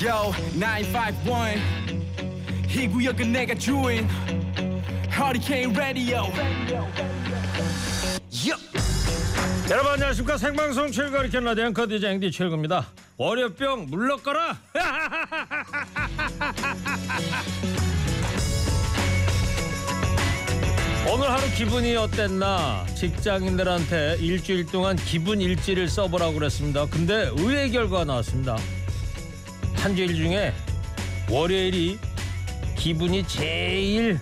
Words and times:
Yo 0.00 0.32
951 0.54 1.60
이 2.68 2.86
구역은 2.86 3.32
내가 3.32 3.52
주인 3.56 4.08
허리케인 5.18 5.72
라디오 5.72 6.22
여러분 9.68 9.92
안녕하십니까? 9.92 10.38
생방송 10.38 10.92
최고 10.92 11.16
이렇게 11.16 11.40
라디오 11.40 11.64
앵커 11.64 11.88
DJ 11.88 12.12
앵디 12.12 12.30
최고입니다. 12.30 12.86
월요병 13.16 13.86
물러거라! 13.90 14.56
오늘 21.12 21.28
하루 21.28 21.42
기분이 21.56 21.96
어땠나? 21.96 22.86
직장인들한테 22.94 24.18
일주일 24.20 24.66
동안 24.66 24.94
기분 24.94 25.40
일지를 25.40 25.88
써보라고 25.88 26.34
그랬습니다. 26.34 26.86
근데 26.86 27.32
의외의 27.36 27.72
결과가 27.72 28.04
나왔습니다 28.04 28.56
한 29.78 29.94
주일 29.94 30.14
중에 30.14 30.52
월요일이 31.30 31.98
기분이 32.76 33.26
제일 33.26 34.18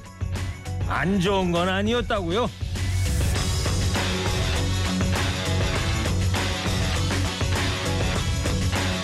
안 0.86 1.18
좋은 1.18 1.50
건 1.50 1.68
아니었다고요 1.68 2.48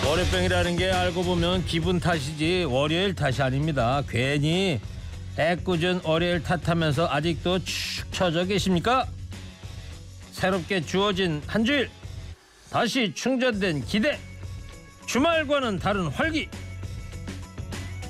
월요병이라는 0.07 0.77
게 0.77 0.91
알고 0.91 1.23
보면 1.23 1.65
기분 1.65 1.99
탓이지 1.99 2.65
월요일 2.69 3.15
탓이 3.15 3.41
아닙니다. 3.41 4.03
괜히 4.07 4.79
애꿎은 5.39 6.01
월요일 6.03 6.43
탓하면서 6.43 7.07
아직도 7.09 7.63
축 7.63 8.11
처져 8.11 8.45
계십니까? 8.45 9.07
새롭게 10.31 10.81
주어진 10.81 11.41
한 11.47 11.65
주일 11.65 11.89
다시 12.69 13.11
충전된 13.15 13.85
기대 13.85 14.19
주말과는 15.05 15.79
다른 15.79 16.07
활기 16.07 16.49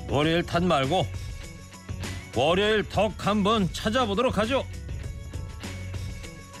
월요일 0.08 0.42
탓 0.42 0.62
말고 0.62 1.06
월요일 2.36 2.82
덕 2.88 3.26
한번 3.26 3.72
찾아보도록 3.72 4.38
하죠. 4.38 4.64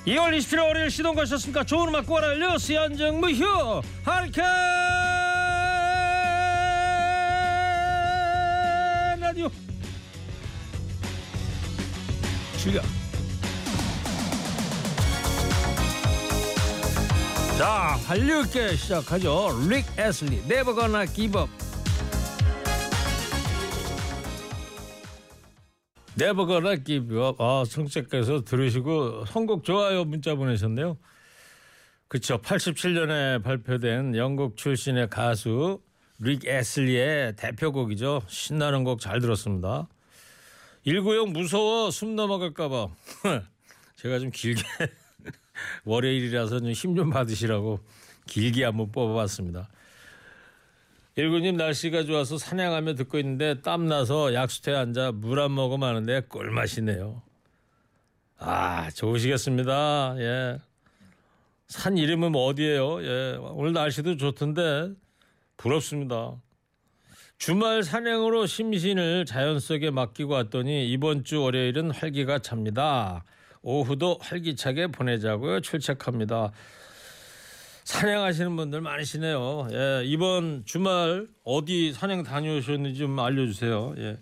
2월 0.06 0.36
27일 0.36 0.62
월요일 0.62 0.90
시동 0.90 1.14
거셨습니까? 1.14 1.64
좋은 1.64 1.88
음악 1.88 2.06
꼬라려 2.06 2.58
수연정 2.58 3.20
무효 3.20 3.80
하리케인 4.04 4.44
라디오 9.20 9.48
출격 12.58 12.84
자 17.58 17.96
활력있게 18.06 18.74
시작하죠. 18.74 19.50
릭 19.68 19.86
애슬리 19.96 20.38
Never 20.38 20.74
Gonna 20.74 21.06
Give 21.14 21.40
Up. 21.40 21.52
Never 26.20 26.46
Gonna 26.46 26.84
Give 26.84 27.16
Up. 27.16 27.40
아 27.40 27.64
성책께서 27.64 28.42
들으시고 28.42 29.26
선곡 29.26 29.62
좋아요 29.62 30.04
문자 30.04 30.34
보내셨네요. 30.34 30.98
그쵸. 32.08 32.38
87년에 32.42 33.42
발표된 33.44 34.16
영국 34.16 34.56
출신의 34.56 35.08
가수 35.10 35.80
릭 36.18 36.46
애슬리의 36.46 37.36
대표곡이죠. 37.36 38.22
신나는 38.26 38.82
곡 38.82 39.00
잘 39.00 39.20
들었습니다. 39.20 39.88
190 40.84 41.30
무서워 41.30 41.92
숨 41.92 42.16
넘어갈까봐. 42.16 42.88
제가 43.96 44.18
좀 44.18 44.30
길게 44.32 44.62
월요일이라서 45.84 46.60
좀힘좀 46.60 47.10
받으시라고 47.10 47.80
길게 48.26 48.64
한번 48.64 48.90
뽑아봤습니다. 48.92 49.68
일구님 51.16 51.56
날씨가 51.56 52.04
좋아서 52.04 52.38
사냥하며 52.38 52.94
듣고 52.94 53.18
있는데 53.18 53.60
땀 53.62 53.86
나서 53.86 54.34
약수터에 54.34 54.74
앉아 54.74 55.12
물 55.12 55.38
안 55.38 55.54
먹으면 55.54 55.88
하는데 55.88 56.20
꿀맛이네요. 56.22 57.22
아 58.38 58.90
좋으시겠습니다. 58.90 60.16
예. 60.18 60.58
산 61.68 61.96
이름은 61.96 62.32
뭐 62.32 62.46
어디예요? 62.46 63.02
예. 63.04 63.38
오늘 63.40 63.72
날씨도 63.72 64.16
좋던데 64.16 64.92
부럽습니다. 65.56 66.34
주말 67.38 67.84
산행으로 67.84 68.46
심신을 68.46 69.24
자연 69.24 69.60
속에 69.60 69.90
맡기고 69.90 70.32
왔더니 70.32 70.90
이번 70.90 71.24
주 71.24 71.42
월요일은 71.42 71.90
활기가 71.92 72.40
찹니다. 72.40 73.24
오후도 73.64 74.18
활기차게 74.20 74.88
보내자고요. 74.88 75.60
출첵합니다. 75.60 76.52
산행하시는 77.84 78.54
분들 78.56 78.80
많으시네요. 78.82 79.68
예, 79.72 80.02
이번 80.04 80.64
주말 80.66 81.26
어디 81.44 81.92
산행 81.92 82.22
다녀오셨는지 82.22 82.98
좀 82.98 83.18
알려주세요. 83.18 83.94
예. 83.98 84.18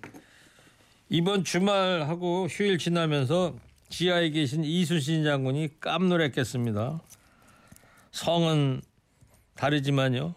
이번 1.08 1.44
주말하고 1.44 2.46
휴일 2.48 2.78
지나면서 2.78 3.54
지하에 3.88 4.30
계신 4.30 4.64
이순신 4.64 5.24
장군이 5.24 5.80
깜놀했겠습니다. 5.80 7.00
성은 8.12 8.80
다르지만요. 9.54 10.34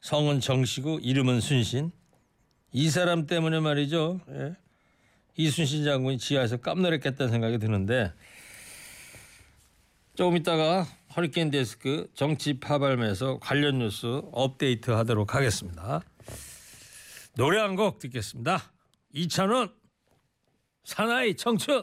성은 0.00 0.40
정시고 0.40 0.98
이름은 1.00 1.40
순신. 1.40 1.92
이 2.72 2.90
사람 2.90 3.26
때문에 3.26 3.60
말이죠. 3.60 4.20
예. 4.30 4.56
이순신 5.36 5.84
장군이 5.84 6.18
지하에서 6.18 6.58
깜놀했겠다는 6.58 7.30
생각이 7.32 7.58
드는데 7.58 8.12
조금 10.14 10.36
있다가 10.36 10.86
허리케인 11.16 11.50
데스크 11.50 12.08
정치 12.14 12.60
파발매에서 12.60 13.38
관련 13.40 13.78
뉴스 13.78 14.22
업데이트 14.32 14.90
하도록 14.90 15.34
하겠습니다. 15.34 16.00
노래 17.36 17.58
한 17.60 17.74
곡 17.74 17.98
듣겠습니다. 17.98 18.72
이찬원 19.12 19.72
사나이 20.84 21.36
청춘 21.36 21.82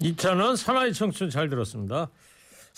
이찬원 0.00 0.56
사나이 0.56 0.92
청춘 0.92 1.30
잘 1.30 1.48
들었습니다. 1.48 2.08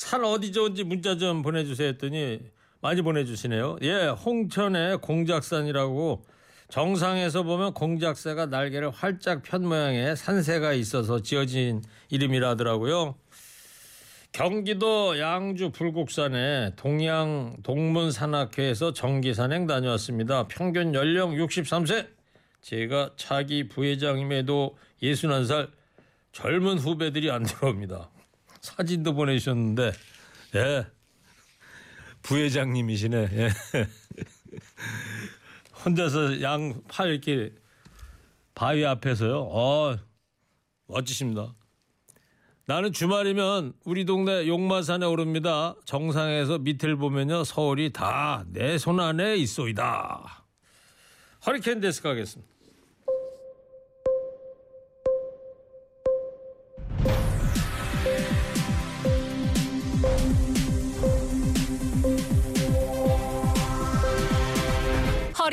산 0.00 0.24
어디 0.24 0.50
좋은지 0.50 0.82
문자 0.82 1.18
좀 1.18 1.42
보내주세요 1.42 1.88
했더니 1.88 2.40
많이 2.80 3.02
보내주시네요. 3.02 3.76
예, 3.82 4.06
홍천의 4.06 5.02
공작산이라고 5.02 6.24
정상에서 6.70 7.42
보면 7.42 7.74
공작새가 7.74 8.46
날개를 8.46 8.88
활짝 8.88 9.42
편 9.42 9.66
모양의 9.68 10.16
산새가 10.16 10.72
있어서 10.72 11.20
지어진 11.20 11.82
이름이라더라고요. 12.08 13.14
경기도 14.32 15.18
양주 15.18 15.70
불곡산에 15.72 16.76
동양 16.76 17.58
동문산악회에서 17.62 18.94
정기산행 18.94 19.66
다녀왔습니다. 19.66 20.48
평균 20.48 20.94
연령 20.94 21.32
63세. 21.32 22.08
제가 22.62 23.10
차기 23.16 23.68
부회장임에도 23.68 24.78
61살 25.02 25.68
젊은 26.32 26.78
후배들이 26.78 27.30
안 27.30 27.42
들어옵니다. 27.42 28.08
사진도 28.60 29.14
보내주셨는데, 29.14 29.92
예. 30.56 30.86
부회장님이시네. 32.22 33.28
예. 33.32 33.50
혼자서 35.84 36.42
양 36.42 36.82
팔 36.88 37.08
이렇게 37.10 37.54
바위 38.54 38.84
앞에서요. 38.84 39.40
어, 39.50 39.96
멋지십니다. 40.86 41.54
나는 42.66 42.92
주말이면 42.92 43.72
우리 43.84 44.04
동네 44.04 44.46
용마산에 44.46 45.06
오릅니다. 45.06 45.74
정상에서 45.86 46.58
밑을 46.58 46.96
보면요. 46.96 47.44
서울이 47.44 47.92
다 47.92 48.44
내 48.52 48.76
손 48.78 49.00
안에 49.00 49.36
있소이다. 49.36 50.44
허리케인 51.46 51.80
데스크 51.80 52.06
하겠습니다. 52.08 52.49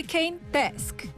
허리케인 0.07 0.39
데스크. 0.53 1.09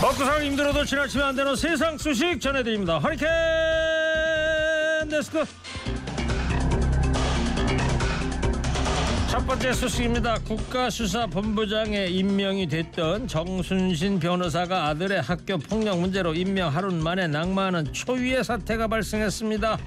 먹고 0.00 0.24
살기 0.24 0.46
힘들어도 0.46 0.84
지나치면 0.84 1.26
안 1.26 1.34
되는 1.34 1.56
세상 1.56 1.98
소식 1.98 2.40
전해드립니다. 2.40 3.00
허리케인 3.00 3.32
데스크. 5.10 5.44
첫 9.32 9.46
번째 9.46 9.72
소식입니다. 9.72 10.34
국가수사본부장에 10.46 12.08
임명이 12.08 12.68
됐던 12.68 13.26
정순신 13.26 14.18
변호사가 14.20 14.88
아들의 14.88 15.22
학교 15.22 15.56
폭력 15.56 15.98
문제로 16.00 16.34
임명 16.34 16.68
하루 16.68 16.92
만에 16.92 17.28
낙마하는 17.28 17.94
초유의 17.94 18.44
사태가 18.44 18.88
발생했습니다. 18.88 19.78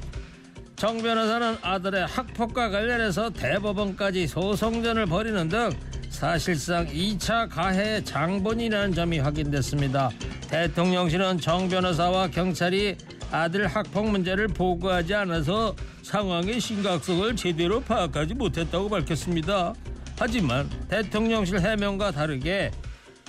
정 0.76 0.98
변호사는 0.98 1.58
아들의 1.62 2.08
학폭과 2.08 2.72
관련해서 2.72 3.30
대법원까지 3.30 4.26
소송전을 4.26 5.06
벌이는 5.06 5.48
등 5.48 5.70
사실상 6.10 6.88
2차 6.88 7.48
가해 7.48 8.04
장본이라는 8.04 8.96
점이 8.96 9.20
확인됐습니다. 9.20 10.10
대통령실은 10.50 11.40
정 11.40 11.70
변호사와 11.70 12.30
경찰이 12.30 12.98
아들 13.32 13.68
학폭 13.68 14.10
문제를 14.10 14.48
보고하지 14.48 15.14
않아서 15.16 15.76
상황의 16.04 16.60
심각성을 16.60 17.36
제대로 17.36 17.82
파악하지 17.82 18.34
못했다고 18.36 18.90
밝혔습니다. 18.90 19.74
하지만 20.18 20.70
대통령실 20.88 21.60
해명과 21.60 22.12
다르게 22.12 22.72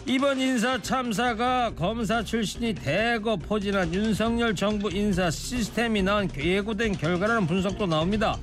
이번 0.08 0.38
인사 0.38 0.80
참사가 0.80 1.72
검사 1.74 2.22
출신이 2.22 2.74
대거 2.74 3.36
포진한 3.36 3.92
윤석열 3.92 4.54
정부 4.54 4.88
인사 4.92 5.30
시스템이 5.30 6.02
낳은 6.02 6.30
예고된 6.36 6.96
결과라는 6.96 7.48
분석도 7.48 7.86
나옵니다. 7.86 8.36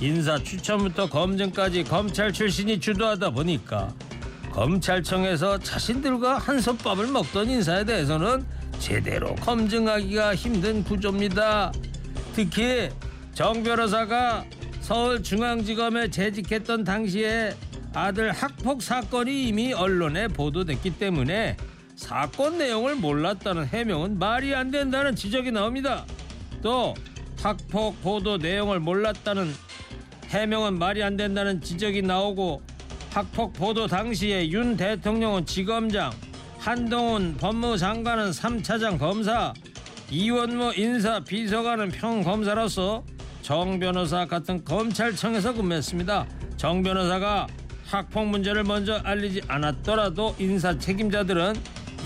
인사 0.00 0.38
추천부터 0.38 1.08
검증까지 1.08 1.84
검찰 1.84 2.32
출신이 2.32 2.78
주도하다 2.78 3.30
보니까 3.30 3.92
검찰청에서 4.52 5.58
자신들과 5.58 6.38
한솥밥을 6.38 7.08
먹던 7.08 7.50
인사에 7.50 7.84
대해서는 7.84 8.44
제대로 8.82 9.36
검증하기가 9.36 10.34
힘든 10.34 10.82
구조입니다. 10.82 11.72
특히 12.34 12.88
정 13.32 13.62
변호사가 13.62 14.44
서울중앙지검에 14.80 16.10
재직했던 16.10 16.82
당시에 16.82 17.54
아들 17.94 18.32
학폭 18.32 18.82
사건이 18.82 19.46
이미 19.46 19.72
언론에 19.72 20.26
보도됐기 20.26 20.98
때문에 20.98 21.56
사건 21.94 22.58
내용을 22.58 22.96
몰랐다는 22.96 23.66
해명은 23.66 24.18
말이 24.18 24.52
안 24.52 24.72
된다는 24.72 25.14
지적이 25.14 25.52
나옵니다. 25.52 26.04
또 26.60 26.92
학폭 27.40 28.02
보도 28.02 28.36
내용을 28.36 28.80
몰랐다는 28.80 29.54
해명은 30.30 30.76
말이 30.76 31.04
안 31.04 31.16
된다는 31.16 31.60
지적이 31.60 32.02
나오고 32.02 32.60
학폭 33.10 33.52
보도 33.52 33.86
당시에 33.86 34.48
윤 34.48 34.76
대통령은 34.76 35.46
지검장, 35.46 36.10
한동훈 36.62 37.36
법무장관은 37.38 38.30
3차장 38.30 38.96
검사, 38.96 39.52
이원모 40.08 40.74
인사 40.76 41.18
비서관은 41.18 41.88
평검사로서 41.88 43.02
정 43.42 43.80
변호사 43.80 44.26
같은 44.26 44.64
검찰청에서 44.64 45.54
근무했습니다. 45.54 46.24
정 46.56 46.84
변호사가 46.84 47.48
학폭 47.84 48.28
문제를 48.28 48.62
먼저 48.62 48.94
알리지 49.02 49.42
않았더라도 49.48 50.36
인사 50.38 50.78
책임자들은 50.78 51.54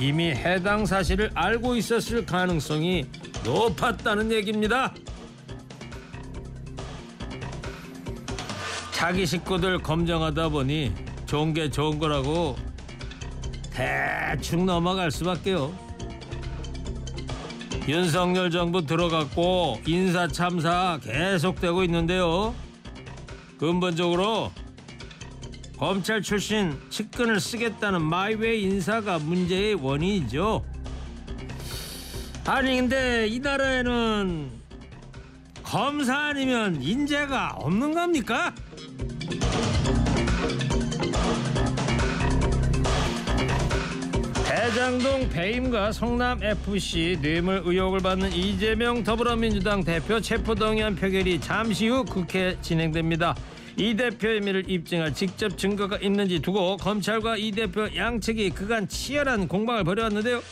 이미 0.00 0.31
해당 0.31 0.87
사실을 0.87 1.31
알고 1.35 1.76
있었을 1.76 2.25
가능성이 2.25 3.05
높았다는 3.44 4.32
얘기입니다. 4.32 4.94
자기 8.93 9.26
식구들 9.26 9.81
검증하다 9.81 10.49
보니 10.49 10.94
좋은 11.26 11.52
게 11.52 11.69
좋은 11.69 11.99
거라고 11.99 12.56
대충 13.76 14.64
넘어갈 14.64 15.11
수밖에요. 15.11 15.70
윤석열 17.87 18.50
정부 18.50 18.87
들어갔고 18.87 19.81
인사 19.87 20.26
참사 20.26 20.99
계속되고 21.02 21.84
있는데요. 21.84 22.55
근본적으로 23.58 24.50
검찰 25.78 26.23
출신 26.23 26.81
측근을 26.88 27.38
쓰겠다는 27.38 28.00
마이웨이 28.00 28.62
인사가 28.62 29.19
문제의 29.19 29.75
원인이죠. 29.75 30.64
아니 32.46 32.76
근데 32.76 33.26
이 33.28 33.40
나라에는 33.40 34.50
검사 35.62 36.28
아니면 36.28 36.81
인재가 36.81 37.56
없는 37.56 37.93
겁니까? 37.93 38.55
대장동 44.66 45.28
배임과 45.28 45.92
성남 45.92 46.42
FC 46.42 47.18
뇌물 47.22 47.62
의혹을 47.64 48.00
받는 48.00 48.32
이재명 48.32 49.04
더불어민주당 49.04 49.84
대표 49.84 50.20
체포동의안 50.20 50.96
표결이 50.96 51.40
잠시 51.40 51.86
후 51.86 52.04
국회 52.04 52.58
진행됩니다. 52.60 53.36
이 53.76 53.94
대표 53.94 54.26
혐의를 54.26 54.68
입증할 54.68 55.14
직접 55.14 55.56
증거가 55.56 55.96
있는지 55.98 56.40
두고 56.40 56.78
검찰과 56.78 57.36
이 57.36 57.52
대표 57.52 57.88
양측이 57.94 58.50
그간 58.50 58.88
치열한 58.88 59.46
공방을 59.46 59.84
벌여왔는데요. 59.84 60.42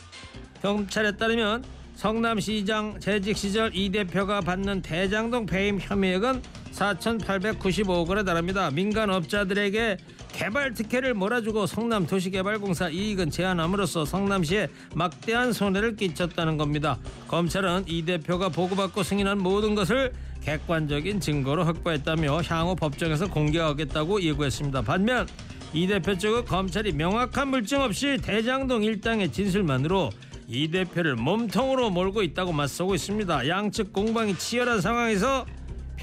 경찰에 0.62 1.16
따르면 1.16 1.64
성남시장 1.96 3.00
재직 3.00 3.36
시절 3.36 3.74
이 3.74 3.90
대표가 3.90 4.40
받는 4.42 4.82
대장동 4.82 5.46
배임 5.46 5.80
혐의액은 5.80 6.40
4,895억 6.70 8.08
원에 8.08 8.22
달합니다. 8.22 8.70
민간 8.70 9.10
업자들에게 9.10 9.96
개발 10.34 10.74
특혜를 10.74 11.14
몰아주고 11.14 11.66
성남 11.66 12.08
도시개발공사 12.08 12.88
이익은 12.88 13.30
제한함으로써 13.30 14.04
성남시에 14.04 14.68
막대한 14.94 15.52
손해를 15.52 15.94
끼쳤다는 15.94 16.56
겁니다. 16.56 16.98
검찰은 17.28 17.84
이 17.86 18.04
대표가 18.04 18.48
보고받고 18.48 19.04
승인한 19.04 19.38
모든 19.38 19.76
것을 19.76 20.12
객관적인 20.42 21.20
증거로 21.20 21.64
확보했다며 21.64 22.42
향후 22.42 22.74
법정에서 22.74 23.28
공개하겠다고 23.28 24.22
예고했습니다. 24.22 24.82
반면 24.82 25.28
이 25.72 25.86
대표 25.86 26.18
측은 26.18 26.44
검찰이 26.44 26.92
명확한 26.92 27.48
물증 27.48 27.80
없이 27.80 28.18
대장동 28.20 28.82
일당의 28.82 29.30
진술만으로 29.30 30.10
이 30.48 30.68
대표를 30.68 31.14
몸통으로 31.14 31.90
몰고 31.90 32.22
있다고 32.22 32.52
맞서고 32.52 32.96
있습니다. 32.96 33.48
양측 33.48 33.92
공방이 33.92 34.36
치열한 34.36 34.80
상황에서 34.80 35.46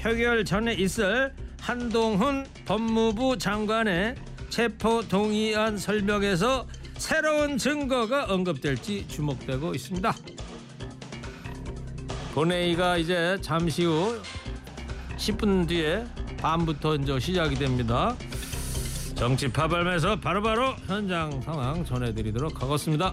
표결 0.02 0.44
전에 0.44 0.74
있을 0.74 1.32
한동훈 1.60 2.44
법무부 2.64 3.38
장관의 3.38 4.16
체포 4.50 5.00
동의안 5.06 5.78
설명에서 5.78 6.66
새로운 6.98 7.56
증거가 7.56 8.24
언급될지 8.24 9.06
주목되고 9.06 9.72
있습니다. 9.72 10.12
본회의가 12.34 12.96
이제 12.96 13.38
잠시 13.42 13.84
후 13.84 14.20
10분 15.18 15.68
뒤에 15.68 16.04
밤부터 16.38 16.96
이제 16.96 17.20
시작이 17.20 17.54
됩니다. 17.54 18.16
정치 19.14 19.46
파발에서 19.46 20.18
바로바로 20.18 20.74
현장 20.88 21.40
상황 21.42 21.84
전해드리도록 21.84 22.60
하겠습니다. 22.60 23.12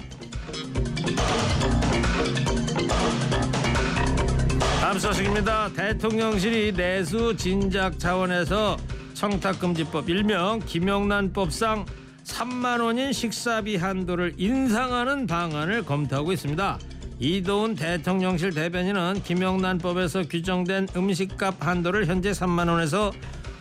다음 4.89 4.97
소식입니다. 4.97 5.71
대통령실이 5.73 6.71
내수 6.71 7.37
진작 7.37 7.99
차원에서 7.99 8.75
청탁금지법 9.13 10.09
일명 10.09 10.59
김영란법상 10.65 11.85
3만 12.23 12.81
원인 12.81 13.13
식사비 13.13 13.75
한도를 13.75 14.33
인상하는 14.37 15.27
방안을 15.27 15.85
검토하고 15.85 16.31
있습니다. 16.31 16.79
이도훈 17.19 17.75
대통령실 17.75 18.49
대변인은 18.49 19.21
김영란법에서 19.23 20.23
규정된 20.23 20.87
음식값 20.95 21.63
한도를 21.63 22.07
현재 22.07 22.31
3만 22.31 22.67
원에서 22.67 23.11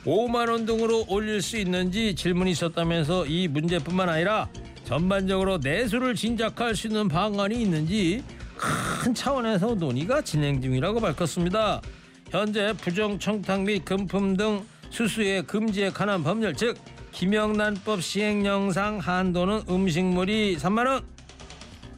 5만 0.06 0.50
원 0.50 0.64
등으로 0.64 1.04
올릴 1.08 1.42
수 1.42 1.58
있는지 1.58 2.14
질문이 2.14 2.52
있었다면서 2.52 3.26
이 3.26 3.48
문제뿐만 3.48 4.08
아니라 4.08 4.48
전반적으로 4.84 5.58
내수를 5.58 6.14
진작할 6.14 6.74
수 6.74 6.86
있는 6.86 7.06
방안이 7.06 7.60
있는지 7.60 8.24
큰 8.58 9.14
차원에서 9.14 9.74
논의가 9.74 10.20
진행 10.22 10.60
중이라고 10.60 11.00
밝혔습니다. 11.00 11.80
현재 12.30 12.74
부정 12.80 13.18
청탁 13.18 13.62
및 13.62 13.84
금품 13.84 14.36
등 14.36 14.64
수수의 14.90 15.46
금지에 15.46 15.90
관한 15.90 16.22
법률 16.22 16.54
즉 16.54 16.76
김영란법 17.12 18.02
시행령상 18.02 18.98
한도는 18.98 19.62
음식물이 19.68 20.58
3만 20.58 20.86
원, 20.86 21.06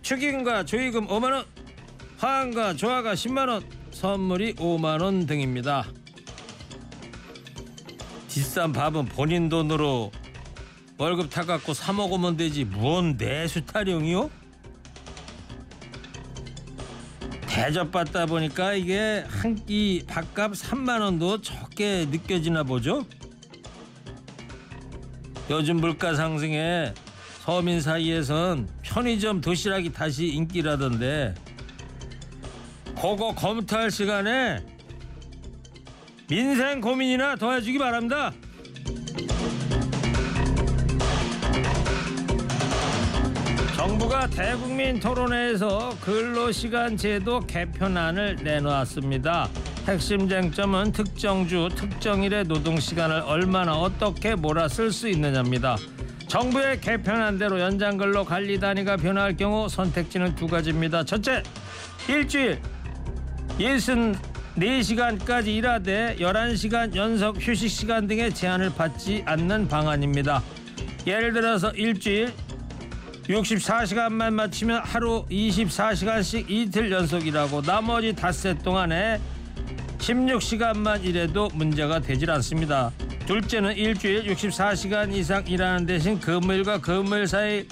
축의금과 0.03 0.65
조의금 0.65 1.09
5만 1.09 1.33
원, 1.33 1.45
화환과 2.19 2.75
조화가 2.75 3.15
10만 3.15 3.49
원, 3.49 3.63
선물이 3.91 4.55
5만 4.55 5.03
원 5.03 5.27
등입니다. 5.27 5.87
비싼 8.29 8.73
밥은 8.73 9.07
본인 9.07 9.49
돈으로 9.49 10.11
월급 10.97 11.31
타갖고 11.31 11.75
사 11.75 11.93
먹으면 11.93 12.37
되지 12.37 12.65
뭔 12.65 13.17
내수 13.17 13.65
타령이요? 13.65 14.31
대접받다 17.61 18.25
보니까 18.25 18.73
이게 18.73 19.23
한 19.29 19.55
끼 19.55 20.03
밥값 20.09 20.53
3만 20.53 21.01
원도 21.03 21.43
적게 21.43 22.07
느껴지나 22.11 22.63
보죠. 22.63 23.05
요즘 25.51 25.77
물가 25.77 26.15
상승에 26.15 26.95
서민 27.45 27.81
사이에선 27.83 28.69
편의점 28.83 29.41
도시락이 29.43 29.93
다시 29.93 30.29
인기라던데 30.29 31.35
그거 32.95 33.35
검토할 33.35 33.91
시간에 33.91 34.65
민생 36.29 36.81
고민이나 36.81 37.37
도와주기 37.37 37.79
바랍니다. 37.79 38.33
대국민 44.27 45.01
토론회에서 45.01 45.97
근로시간 46.01 46.97
제도 46.97 47.41
개편안을 47.41 48.37
내놓았습니다. 48.43 49.49
핵심 49.87 50.29
쟁점은 50.29 50.93
특정 50.93 51.49
주, 51.49 51.69
특정일의 51.75 52.45
노동시간을 52.45 53.23
얼마나 53.25 53.75
어떻게 53.75 54.35
몰아쓸 54.35 54.93
수 54.93 55.09
있느냐입니다. 55.09 55.77
정부의 56.29 56.81
개편안대로 56.81 57.59
연장근로 57.61 58.25
관리 58.25 58.61
단위가 58.61 58.97
변화할 58.97 59.37
경우 59.37 59.69
선택지는 59.69 60.35
두 60.35 60.47
가지입니다. 60.47 61.05
첫째, 61.05 61.43
일주일 62.09 62.61
64시간까지 63.59 65.47
일하되 65.49 66.17
11시간 66.21 66.95
연속 66.95 67.37
휴식시간 67.41 68.07
등의 68.07 68.35
제한을 68.35 68.71
받지 68.75 69.23
않는 69.27 69.67
방안입니다. 69.69 70.43
예를 71.07 71.33
들어서 71.33 71.71
일주일 71.71 72.33
64시간만 73.31 74.33
마치면 74.33 74.83
하루 74.85 75.25
24시간씩 75.31 76.51
이틀 76.51 76.91
연속이라고 76.91 77.63
나머지 77.63 78.13
닷새 78.13 78.59
동안에 78.59 79.21
16시간만 79.99 81.05
일해도 81.05 81.49
문제가 81.55 82.01
되질 82.01 82.31
않습니다. 82.33 82.91
둘째는 83.27 83.77
일주일 83.77 84.25
64시간 84.25 85.15
이상 85.15 85.47
일하는 85.47 85.87
대신 85.87 86.19
금요일과 86.19 86.81
금요일 86.81 87.29
사이 87.29 87.65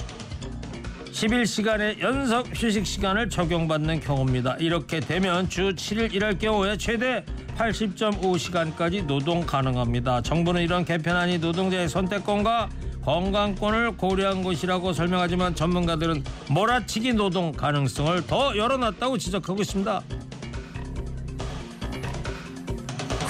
11시간의 1.10 2.00
연속 2.00 2.46
휴식 2.54 2.86
시간을 2.86 3.28
적용받는 3.28 3.98
경우입니다. 4.00 4.56
이렇게 4.60 5.00
되면 5.00 5.48
주 5.48 5.74
7일 5.74 6.14
일할 6.14 6.38
경우에 6.38 6.76
최대 6.76 7.24
80.5시간까지 7.56 9.06
노동 9.06 9.44
가능합니다. 9.44 10.22
정부는 10.22 10.62
이런 10.62 10.84
개편안이 10.84 11.38
노동자의 11.38 11.88
선택권과 11.88 12.68
건강권을 13.08 13.96
고려한 13.96 14.42
것이라고 14.42 14.92
설명하지만 14.92 15.54
전문가들은 15.54 16.22
몰아치기 16.50 17.14
노동 17.14 17.52
가능성을 17.52 18.26
더 18.26 18.54
열어놨다고 18.54 19.16
지적하고 19.16 19.62
있습니다. 19.62 20.02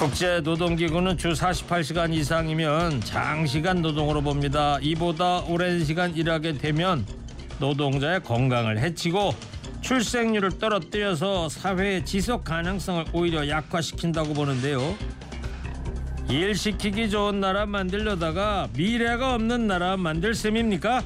국제노동기구는 0.01 1.17
주 1.17 1.33
48시간 1.33 2.13
이상이면 2.13 3.03
장시간 3.03 3.81
노동으로 3.81 4.21
봅니다. 4.21 4.81
이보다 4.81 5.43
오랜 5.43 5.85
시간 5.85 6.13
일하게 6.17 6.55
되면 6.55 7.07
노동자의 7.61 8.21
건강을 8.25 8.81
해치고 8.81 9.33
출생률을 9.83 10.59
떨어뜨려서 10.59 11.49
사회의 11.49 12.05
지속 12.05 12.43
가능성을 12.43 13.05
오히려 13.13 13.49
약화시킨다고 13.49 14.35
보는데요. 14.35 14.97
일 16.31 16.55
시키기 16.55 17.09
좋은 17.09 17.41
나라 17.41 17.65
만들려다가 17.65 18.69
미래가 18.77 19.35
없는 19.35 19.67
나라 19.67 19.97
만들 19.97 20.35
셈입니까? 20.35 21.03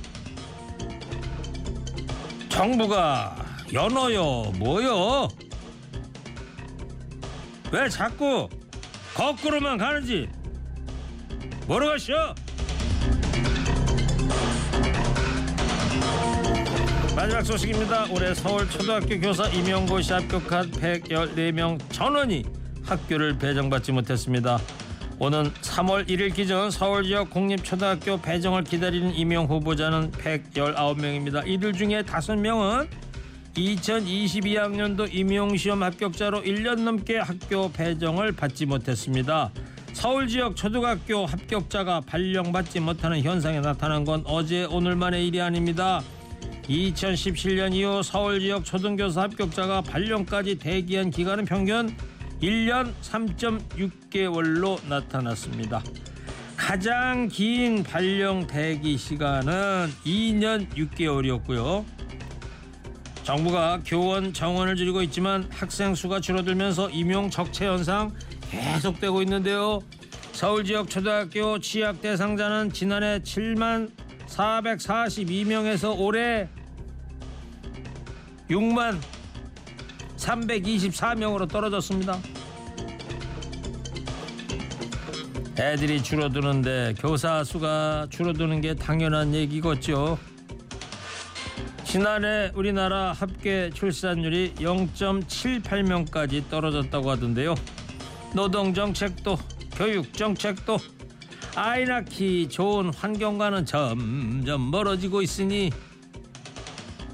정부가 2.49 3.37
연어요 3.73 4.53
뭐요? 4.59 5.29
왜 7.71 7.89
자꾸 7.89 8.49
거꾸로만 9.15 9.79
가는지 9.79 10.29
모르겠어? 11.69 12.35
마지막 17.15 17.43
소식입니다. 17.45 18.07
올해 18.11 18.35
서울 18.35 18.69
초등학교 18.69 19.21
교사 19.21 19.47
임용고시 19.47 20.13
합격한 20.13 20.73
114명 20.73 21.79
전원이 21.93 22.45
학교를 22.85 23.39
배정받지 23.39 23.93
못했습니다. 23.93 24.59
오는 25.25 25.53
3월 25.53 26.09
1일 26.09 26.35
기준 26.35 26.69
서울 26.73 27.05
지역 27.05 27.31
공립초등학교 27.31 28.21
배정을 28.21 28.65
기다리는 28.65 29.15
임용 29.15 29.47
후보자는 29.47 30.11
119명입니다. 30.11 31.47
이들 31.47 31.75
중에 31.75 32.03
5명은 32.03 32.89
2022학년도 33.55 35.15
임용시험 35.15 35.81
합격자로 35.81 36.43
1년 36.43 36.81
넘게 36.81 37.19
학교 37.19 37.71
배정을 37.71 38.33
받지 38.33 38.67
못했습니다. 38.67 39.53
서울 39.93 40.27
지역 40.27 40.57
초등학교 40.57 41.25
합격자가 41.25 42.01
발령받지 42.01 42.81
못하는 42.81 43.23
현상이 43.23 43.61
나타난 43.61 44.05
건 44.05 44.25
어제 44.27 44.65
오늘만의 44.65 45.29
일이 45.29 45.41
아닙니다. 45.41 46.03
2017년 46.65 47.73
이후 47.75 48.03
서울 48.03 48.41
지역 48.41 48.65
초등교사 48.65 49.23
합격자가 49.23 49.83
발령까지 49.83 50.59
대기한 50.59 51.13
기간은 51.13 51.45
평균 51.45 51.95
1년 52.43 52.93
3.6개월로 53.03 54.85
나타났습니다. 54.89 55.83
가장 56.57 57.29
긴 57.29 57.85
발령 57.85 58.47
대기 58.47 58.99
시간은 58.99 59.89
2년 60.05 60.69
6개월이었고요. 60.75 61.85
정부가 63.23 63.81
교원 63.87 64.33
정원을 64.33 64.75
줄이고 64.75 65.03
있지만 65.03 65.49
학생 65.51 65.95
수가 65.95 66.21
줄어들면서 66.21 66.91
임용 66.91 67.31
적체 67.31 67.67
현상 67.67 68.13
계속되고 68.51 69.23
있는데요. 69.23 69.81
서울 70.33 70.65
지역 70.65 70.91
초등학교 70.91 71.61
취약 71.61 72.01
대상자는 72.01 72.73
지난해 72.73 73.21
7만 73.21 73.93
442명에서 74.27 75.97
올해 75.97 76.49
6만 78.51 78.99
324명으로 80.23 81.49
떨어졌습니다. 81.49 82.19
애들이 85.59 86.03
줄어드는데 86.03 86.95
교사 86.99 87.45
수가 87.45 88.07
줄어드는 88.11 88.61
게 88.61 88.75
당연한 88.75 89.35
얘기겠죠. 89.35 90.19
지난해 91.85 92.51
우리나라 92.55 93.13
합계 93.13 93.69
출산율이 93.71 94.55
0.78명까지 94.55 96.49
떨어졌다고 96.49 97.11
하던데요. 97.11 97.55
노동 98.35 98.73
정책도 98.73 99.39
교육 99.75 100.15
정책도 100.15 100.79
아이 101.55 101.85
낳기 101.85 102.49
좋은 102.49 102.95
환경과는 102.95 103.67
점점 103.67 104.71
멀어지고 104.71 105.21
있으니 105.21 105.71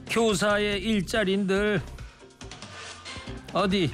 교사의 0.09 0.81
일자리인들 0.81 1.83
어디 3.53 3.91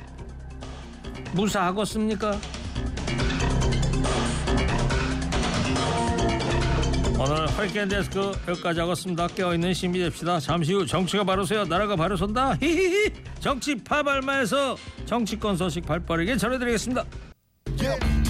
무사하겠습니까? 1.32 2.38
오늘 7.18 7.48
허리케인 7.48 7.88
데스크 7.88 8.32
여기까지 8.48 8.80
하겠습니다. 8.80 9.26
깨어있는 9.28 9.72
시민이 9.72 10.04
됩시다. 10.04 10.38
잠시 10.40 10.74
후 10.74 10.84
정치가 10.86 11.24
바로 11.24 11.44
서야 11.44 11.64
나라가 11.64 11.96
바로 11.96 12.16
선다. 12.16 12.56
히히히 12.56 13.12
정치 13.40 13.76
파발마에서 13.76 14.76
정치권 15.06 15.56
소식 15.56 15.86
발빠르게 15.86 16.36
전해드리겠습니다. 16.36 17.04
Yeah. 17.80 18.24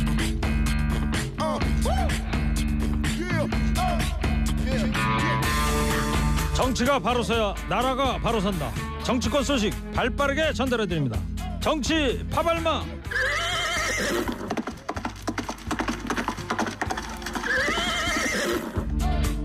정치가 6.54 6.99
바로 6.99 7.23
서야 7.23 7.54
나라가 7.69 8.16
바로 8.19 8.40
선다. 8.40 8.93
정치권 9.04 9.44
소식 9.44 9.73
발빠르게 9.92 10.54
전달해 10.54 10.87
드립니다. 10.87 11.18
정치 11.61 12.25
파발마. 12.30 12.84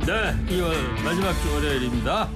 네, 0.05 0.33
2월 0.47 1.03
마지막 1.03 1.33
주 1.41 1.53
월요일입니다. 1.53 2.29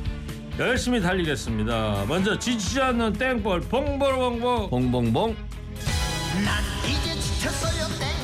열심히 0.60 1.02
달리겠습니다. 1.02 2.06
먼저 2.08 2.38
지치지 2.38 2.80
않는 2.82 3.14
땡볼 3.14 3.62
봉보봉보 3.62 4.70
봉봉봉 4.70 5.36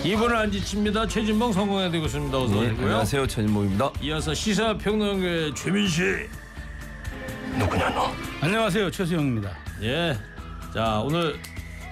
이분을 0.03 0.35
안 0.35 0.51
지칩니다. 0.51 1.07
최진봉 1.07 1.53
성공해 1.53 1.89
되고 1.89 2.05
있습니다. 2.05 2.37
어서 2.37 2.53
네, 2.53 2.67
오시고요. 2.67 2.85
안녕하세요 2.85 3.27
전인모입니다 3.27 3.91
이어서 4.01 4.33
시사평론가의 4.33 5.55
최민 5.55 5.87
씨. 5.87 6.03
안녕하세요 8.41 8.89
최수영입니다. 8.91 9.51
예. 9.81 10.15
자 10.73 10.99
오늘 11.01 11.35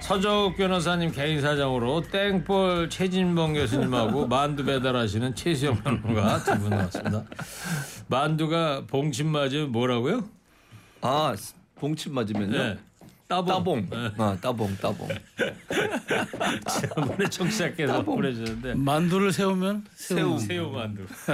서정욱 0.00 0.56
변호사님 0.56 1.12
개인 1.12 1.40
사정으로 1.42 2.00
땡볼 2.02 2.88
최진봉 2.88 3.54
교수님하고 3.54 4.26
만두 4.28 4.64
배달하시는 4.64 5.34
최수영 5.34 5.82
변호가 5.82 6.42
두 6.44 6.58
분 6.58 6.70
나왔습니다. 6.70 7.24
만두가 8.08 8.84
봉침 8.86 9.28
맞으면 9.28 9.72
뭐라고요? 9.72 10.24
아 11.02 11.34
봉침 11.74 12.14
맞으면요 12.14 12.56
네. 12.58 12.78
따봉. 13.28 13.46
따봉 13.46 13.86
네. 13.90 14.10
아 14.16 14.36
따봉 14.40 14.76
따봉 14.80 15.08
지난번에 16.80 17.28
청취자께서 17.28 18.02
보내주셨는데 18.02 18.74
만두를 18.74 19.30
세우면 19.32 19.84
새우 19.94 20.38
새우 20.38 20.70
만두. 20.70 21.04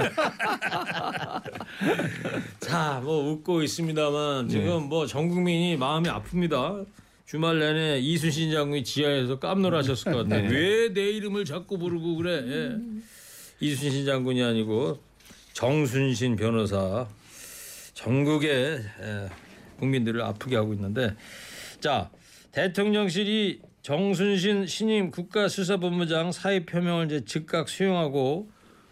자, 2.59 2.99
뭐 3.03 3.31
웃고 3.31 3.63
있습니다만 3.63 4.49
지금 4.49 4.83
뭐 4.89 5.05
전 5.07 5.29
국민이 5.29 5.77
마음이 5.77 6.09
아픕니다. 6.09 6.85
주말 7.25 7.59
내내 7.59 7.99
이순신 7.99 8.51
장군이 8.51 8.83
지하에서 8.83 9.39
깜놀하셨을 9.39 10.11
것 10.11 10.23
같아요. 10.23 10.49
왜 10.51 10.93
내 10.93 11.09
이름을 11.11 11.45
자꾸 11.45 11.77
부르고 11.77 12.15
그래? 12.17 12.43
예. 12.45 12.75
이순신 13.59 14.05
장군이 14.05 14.43
아니고 14.43 14.99
정순신 15.53 16.35
변호사. 16.35 17.07
전국의 17.93 18.51
에, 19.01 19.29
국민들을 19.79 20.21
아프게 20.21 20.55
하고 20.57 20.73
있는데 20.73 21.15
자 21.79 22.09
대통령실이 22.51 23.61
정순신 23.81 24.65
신임 24.65 25.11
국가수사본부장 25.11 26.31
사의 26.31 26.65
표명을 26.65 27.05
이제 27.05 27.25
즉각 27.25 27.69
수용하고 27.69 28.49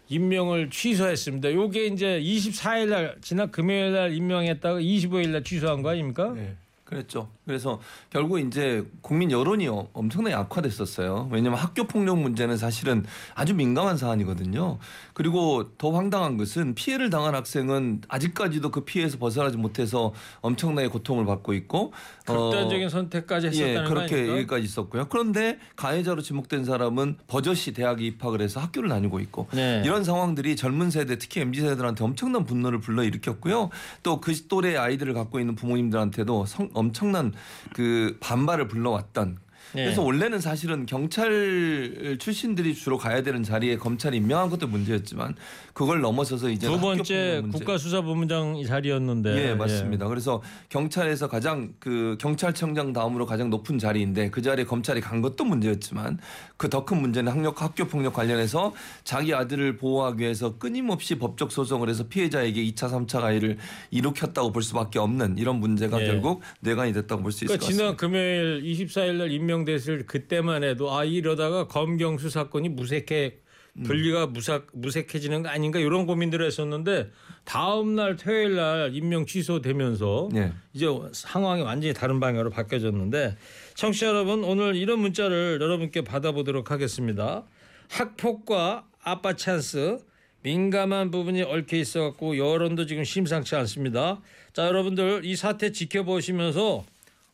임명을 0.08 0.70
취소했습니다. 0.70 1.52
요게 1.52 1.86
이제 1.86 2.20
24일 2.20 2.88
날 2.88 3.16
지난 3.20 3.50
금요일 3.50 3.92
날 3.92 4.12
임명했다가 4.14 4.78
25일 4.78 5.30
날 5.30 5.42
취소한 5.42 5.82
거 5.82 5.90
아닙니까? 5.90 6.32
네. 6.34 6.56
그랬죠. 6.94 7.28
그래서 7.44 7.80
결국 8.10 8.38
이제 8.38 8.84
국민 9.00 9.30
여론이 9.30 9.66
어- 9.68 9.88
엄청나게 9.92 10.34
악화됐었어요. 10.34 11.28
왜냐하면 11.32 11.58
학교 11.58 11.84
폭력 11.84 12.18
문제는 12.18 12.56
사실은 12.56 13.04
아주 13.34 13.54
민감한 13.54 13.96
사안이거든요. 13.96 14.78
그리고 15.12 15.76
더 15.76 15.90
황당한 15.90 16.36
것은 16.36 16.74
피해를 16.74 17.10
당한 17.10 17.34
학생은 17.34 18.02
아직까지도 18.08 18.70
그 18.70 18.84
피해에서 18.84 19.18
벗어나지 19.18 19.56
못해서 19.56 20.12
엄청나게 20.40 20.88
고통을 20.88 21.26
받고 21.26 21.52
있고 21.54 21.92
어, 22.28 22.50
극단적인 22.50 22.88
선택까지 22.88 23.48
했었다는 23.48 23.70
예, 23.70 23.82
거 23.82 23.88
그렇게? 23.88 24.28
여기까지 24.28 24.64
있었고요. 24.64 25.06
그런데 25.08 25.58
가해자로 25.76 26.22
지목된 26.22 26.64
사람은 26.64 27.18
버젓이 27.26 27.72
대학에 27.74 28.04
입학을 28.06 28.40
해서 28.40 28.60
학교를 28.60 28.88
다니고 28.88 29.20
있고 29.20 29.48
네. 29.52 29.82
이런 29.84 30.04
상황들이 30.04 30.56
젊은 30.56 30.90
세대 30.90 31.18
특히 31.18 31.40
mz 31.40 31.60
세대들한테 31.60 32.04
엄청난 32.04 32.44
분노를 32.44 32.80
불러일으켰고요. 32.80 33.70
또 34.02 34.20
그 34.20 34.32
또래 34.48 34.76
아이들을 34.76 35.12
갖고 35.12 35.38
있는 35.40 35.54
부모님들한테도 35.54 36.46
성- 36.46 36.70
엄청난 36.84 37.32
그 37.72 38.16
반발을 38.20 38.68
불러왔던. 38.68 39.38
네. 39.74 39.84
그래서 39.84 40.02
원래는 40.02 40.40
사실은 40.40 40.86
경찰 40.86 42.16
출신들이 42.20 42.74
주로 42.74 42.96
가야 42.96 43.22
되는 43.22 43.42
자리에 43.42 43.76
검찰이 43.76 44.16
임명한 44.18 44.50
것도 44.50 44.68
문제였지만 44.68 45.34
그걸 45.74 46.00
넘어서서 46.00 46.50
이제 46.50 46.68
두 46.68 46.78
번째 46.80 47.42
국가수사본부장 47.52 48.62
자리였는데 48.64 49.50
예, 49.50 49.54
맞습니다. 49.54 50.06
그래서 50.08 50.40
경찰에서 50.68 51.28
가장 51.28 51.74
그 51.80 52.16
경찰청장 52.20 52.92
다음으로 52.92 53.26
가장 53.26 53.50
높은 53.50 53.78
자리인데 53.78 54.30
그 54.30 54.40
자리에 54.40 54.64
검찰이 54.64 55.00
간 55.00 55.20
것도 55.20 55.44
문제였지만 55.44 56.18
그 56.56 56.68
더 56.70 56.84
큰 56.84 57.00
문제는 57.00 57.32
학력 57.32 57.60
학교 57.60 57.86
폭력 57.86 58.12
관련해서 58.14 58.72
자기 59.04 59.34
아들을 59.34 59.76
보호하기 59.76 60.22
위해서 60.22 60.58
끊임없이 60.58 61.16
법적 61.18 61.50
소송을 61.50 61.88
해서 61.88 62.06
피해자에게 62.08 62.62
2차, 62.66 62.88
3차 62.90 63.20
가해를 63.20 63.58
일으켰다고 63.90 64.52
볼 64.52 64.62
수밖에 64.62 64.98
없는 64.98 65.38
이런 65.38 65.60
문제가 65.60 66.00
예. 66.00 66.06
결국 66.06 66.40
내관이 66.60 66.92
됐다고 66.92 67.22
볼 67.22 67.32
수 67.32 67.44
있을 67.44 67.58
그러니까 67.58 67.66
것 67.66 67.72
지난 67.72 67.96
같습니다. 67.96 68.00
금요일 68.00 68.62
24일 68.62 69.12
날 69.14 69.32
임명됐을 69.32 70.06
그때만 70.06 70.62
해도 70.62 70.94
아 70.94 71.04
이러다가 71.04 71.66
검경 71.66 72.18
수사권이 72.18 72.68
무색해 72.68 73.38
분리가 73.82 74.28
무삭 74.28 74.68
무색해지는 74.72 75.42
거 75.42 75.48
아닌가 75.48 75.80
이런 75.80 76.06
고민들을 76.06 76.46
했었는데 76.46 77.10
다음 77.44 77.96
날 77.96 78.16
토요일 78.16 78.54
날 78.54 78.94
임명 78.94 79.26
취소되면서 79.26 80.28
예. 80.36 80.52
이제 80.72 80.86
상황이 81.12 81.62
완전히 81.62 81.92
다른 81.92 82.20
방향으로 82.20 82.50
바뀌어졌는데 82.50 83.36
청취자 83.74 84.06
여러분 84.06 84.44
오늘 84.44 84.76
이런 84.76 85.00
문자를 85.00 85.58
여러분께 85.60 86.02
받아보도록 86.02 86.70
하겠습니다. 86.70 87.44
학폭과 87.90 88.86
아빠 89.02 89.34
찬스 89.34 89.98
민감한 90.42 91.10
부분이 91.10 91.42
얽혀 91.42 91.76
있어 91.78 92.00
갖고 92.02 92.38
여론도 92.38 92.86
지금 92.86 93.02
심상치 93.02 93.56
않습니다. 93.56 94.20
자 94.52 94.66
여러분들 94.66 95.22
이 95.24 95.34
사태 95.34 95.72
지켜보시면서 95.72 96.84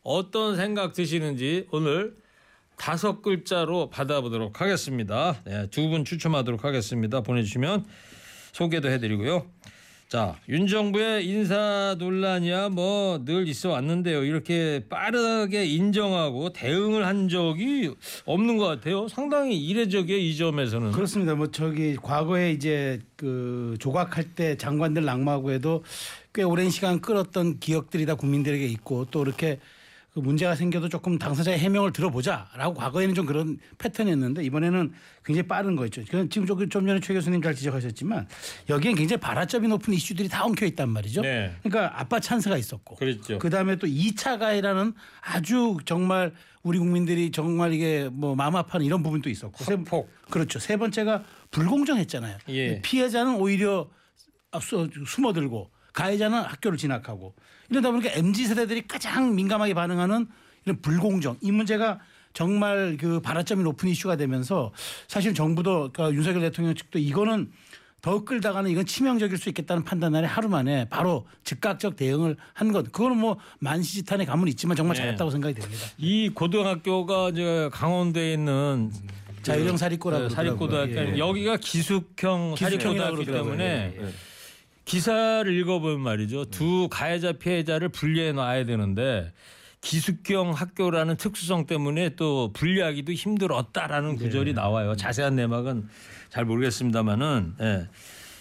어떤 0.01 0.55
생각 0.55 0.93
드시는지 0.93 1.67
오늘 1.71 2.15
다섯 2.77 3.21
글자로 3.21 3.89
받아보도록 3.89 4.59
하겠습니다. 4.61 5.35
네, 5.45 5.67
두분 5.69 6.03
추첨하도록 6.03 6.63
하겠습니다. 6.63 7.21
보내주시면 7.21 7.85
소개도 8.53 8.89
해드리고요. 8.89 9.45
자, 10.09 10.35
윤 10.49 10.67
정부의 10.67 11.25
인사 11.25 11.95
논란이야 11.97 12.67
뭐 12.69 13.23
늘 13.23 13.47
있어 13.47 13.69
왔는데요. 13.69 14.25
이렇게 14.25 14.83
빠르게 14.89 15.63
인정하고 15.65 16.51
대응을 16.51 17.05
한 17.05 17.29
적이 17.29 17.93
없는 18.25 18.57
것 18.57 18.65
같아요. 18.65 19.07
상당히 19.07 19.57
이례적이에요 19.57 20.19
이 20.19 20.35
점에서는. 20.35 20.91
그렇습니다. 20.91 21.35
뭐 21.35 21.51
저기 21.51 21.95
과거에 21.95 22.51
이제 22.51 22.99
그 23.15 23.77
조각할 23.79 24.33
때 24.35 24.57
장관들 24.57 25.05
낙마하고 25.05 25.51
해도 25.51 25.83
꽤 26.33 26.43
오랜 26.43 26.69
시간 26.71 26.99
끌었던 26.99 27.59
기억들이 27.59 28.05
다 28.05 28.15
국민들에게 28.15 28.65
있고 28.65 29.05
또 29.11 29.21
이렇게 29.23 29.59
그 30.13 30.19
문제가 30.19 30.55
생겨도 30.55 30.89
조금 30.89 31.17
당사자의 31.17 31.57
해명을 31.59 31.93
들어보자라고 31.93 32.73
과거에는 32.73 33.15
좀 33.15 33.25
그런 33.25 33.57
패턴이었는데 33.77 34.43
이번에는 34.43 34.91
굉장히 35.23 35.47
빠른 35.47 35.77
거였죠. 35.77 36.03
지금 36.03 36.27
좀좀 36.27 36.69
전에 36.69 36.99
최 36.99 37.13
교수님 37.13 37.41
잘 37.41 37.55
지적하셨지만 37.55 38.27
여기엔 38.69 38.95
굉장히 38.95 39.21
발화점이 39.21 39.69
높은 39.69 39.93
이슈들이 39.93 40.27
다 40.27 40.43
엉켜 40.43 40.65
있단 40.65 40.89
말이죠. 40.89 41.21
네. 41.21 41.55
그러니까 41.63 41.97
아빠 41.97 42.19
찬스가 42.19 42.57
있었고 42.57 42.95
그렇죠. 42.95 43.39
그다음에 43.39 43.77
또 43.77 43.87
2차 43.87 44.37
가해라는 44.37 44.93
아주 45.21 45.77
정말 45.85 46.33
우리 46.61 46.77
국민들이 46.77 47.31
정말 47.31 47.71
이게 47.71 48.09
뭐 48.11 48.35
마음 48.35 48.57
아파하는 48.57 48.85
이런 48.85 49.03
부분도 49.03 49.29
있었고 49.29 49.63
세- 49.63 49.75
학폭. 49.75 50.09
그렇죠. 50.29 50.59
세 50.59 50.75
번째가 50.75 51.23
불공정했잖아요. 51.51 52.37
예. 52.49 52.81
피해자는 52.81 53.35
오히려 53.35 53.89
앞서 54.51 54.89
숨어들고 55.07 55.71
가해자는 55.93 56.41
학교를 56.41 56.77
진학하고 56.77 57.33
이러다 57.69 57.91
보니까 57.91 58.11
mz 58.13 58.47
세대들이 58.47 58.87
가장 58.87 59.35
민감하게 59.35 59.73
반응하는 59.73 60.27
이런 60.65 60.81
불공정 60.81 61.37
이 61.41 61.51
문제가 61.51 61.99
정말 62.33 62.97
그 62.99 63.19
발화점이 63.19 63.63
높은 63.63 63.89
이슈가 63.89 64.15
되면서 64.15 64.71
사실 65.07 65.33
정부도 65.33 65.91
그러니까 65.91 66.15
윤석열 66.15 66.41
대통령 66.41 66.75
측도 66.75 66.99
이거는 66.99 67.51
더 68.01 68.23
끌다가는 68.23 68.71
이건 68.71 68.85
치명적일 68.85 69.37
수 69.37 69.49
있겠다는 69.49 69.83
판단 69.83 70.15
아래 70.15 70.25
하루 70.25 70.49
만에 70.49 70.87
바로 70.89 71.27
즉각적 71.43 71.95
대응을 71.95 72.35
한 72.53 72.71
것. 72.71 72.91
그거는 72.91 73.17
뭐 73.17 73.37
만시지탄의 73.59 74.25
감은 74.25 74.47
있지만 74.49 74.75
정말 74.75 74.95
네. 74.95 75.03
잘했다고 75.03 75.29
생각이 75.29 75.53
됩니다. 75.53 75.85
이 75.99 76.29
고등학교가 76.29 77.29
이제 77.29 77.69
강원도에 77.71 78.33
있는 78.33 78.91
자유형 79.43 79.77
사립고라고 79.77 80.29
네, 80.29 80.35
사립고등학교. 80.35 80.95
예. 80.95 81.17
여기가 81.17 81.57
기숙형 81.57 82.55
기숙형이라고 82.55 83.17
사립고등학교. 83.17 83.31
때문에 83.43 83.93
예, 83.95 84.03
예. 84.03 84.09
기사를 84.91 85.49
읽어보면 85.49 86.01
말이죠. 86.01 86.45
두 86.45 86.89
가해자 86.89 87.31
피해자를 87.31 87.87
분리해 87.87 88.33
놔야 88.33 88.65
되는데 88.65 89.31
기숙형 89.79 90.51
학교라는 90.51 91.15
특수성 91.15 91.65
때문에 91.65 92.09
또 92.17 92.51
분리하기도 92.51 93.13
힘들었다라는 93.13 94.17
네. 94.17 94.25
구절이 94.25 94.53
나와요. 94.53 94.97
자세한 94.97 95.37
내막은 95.37 95.87
잘 96.29 96.43
모르겠습니다만은 96.43 97.53
예. 97.61 97.87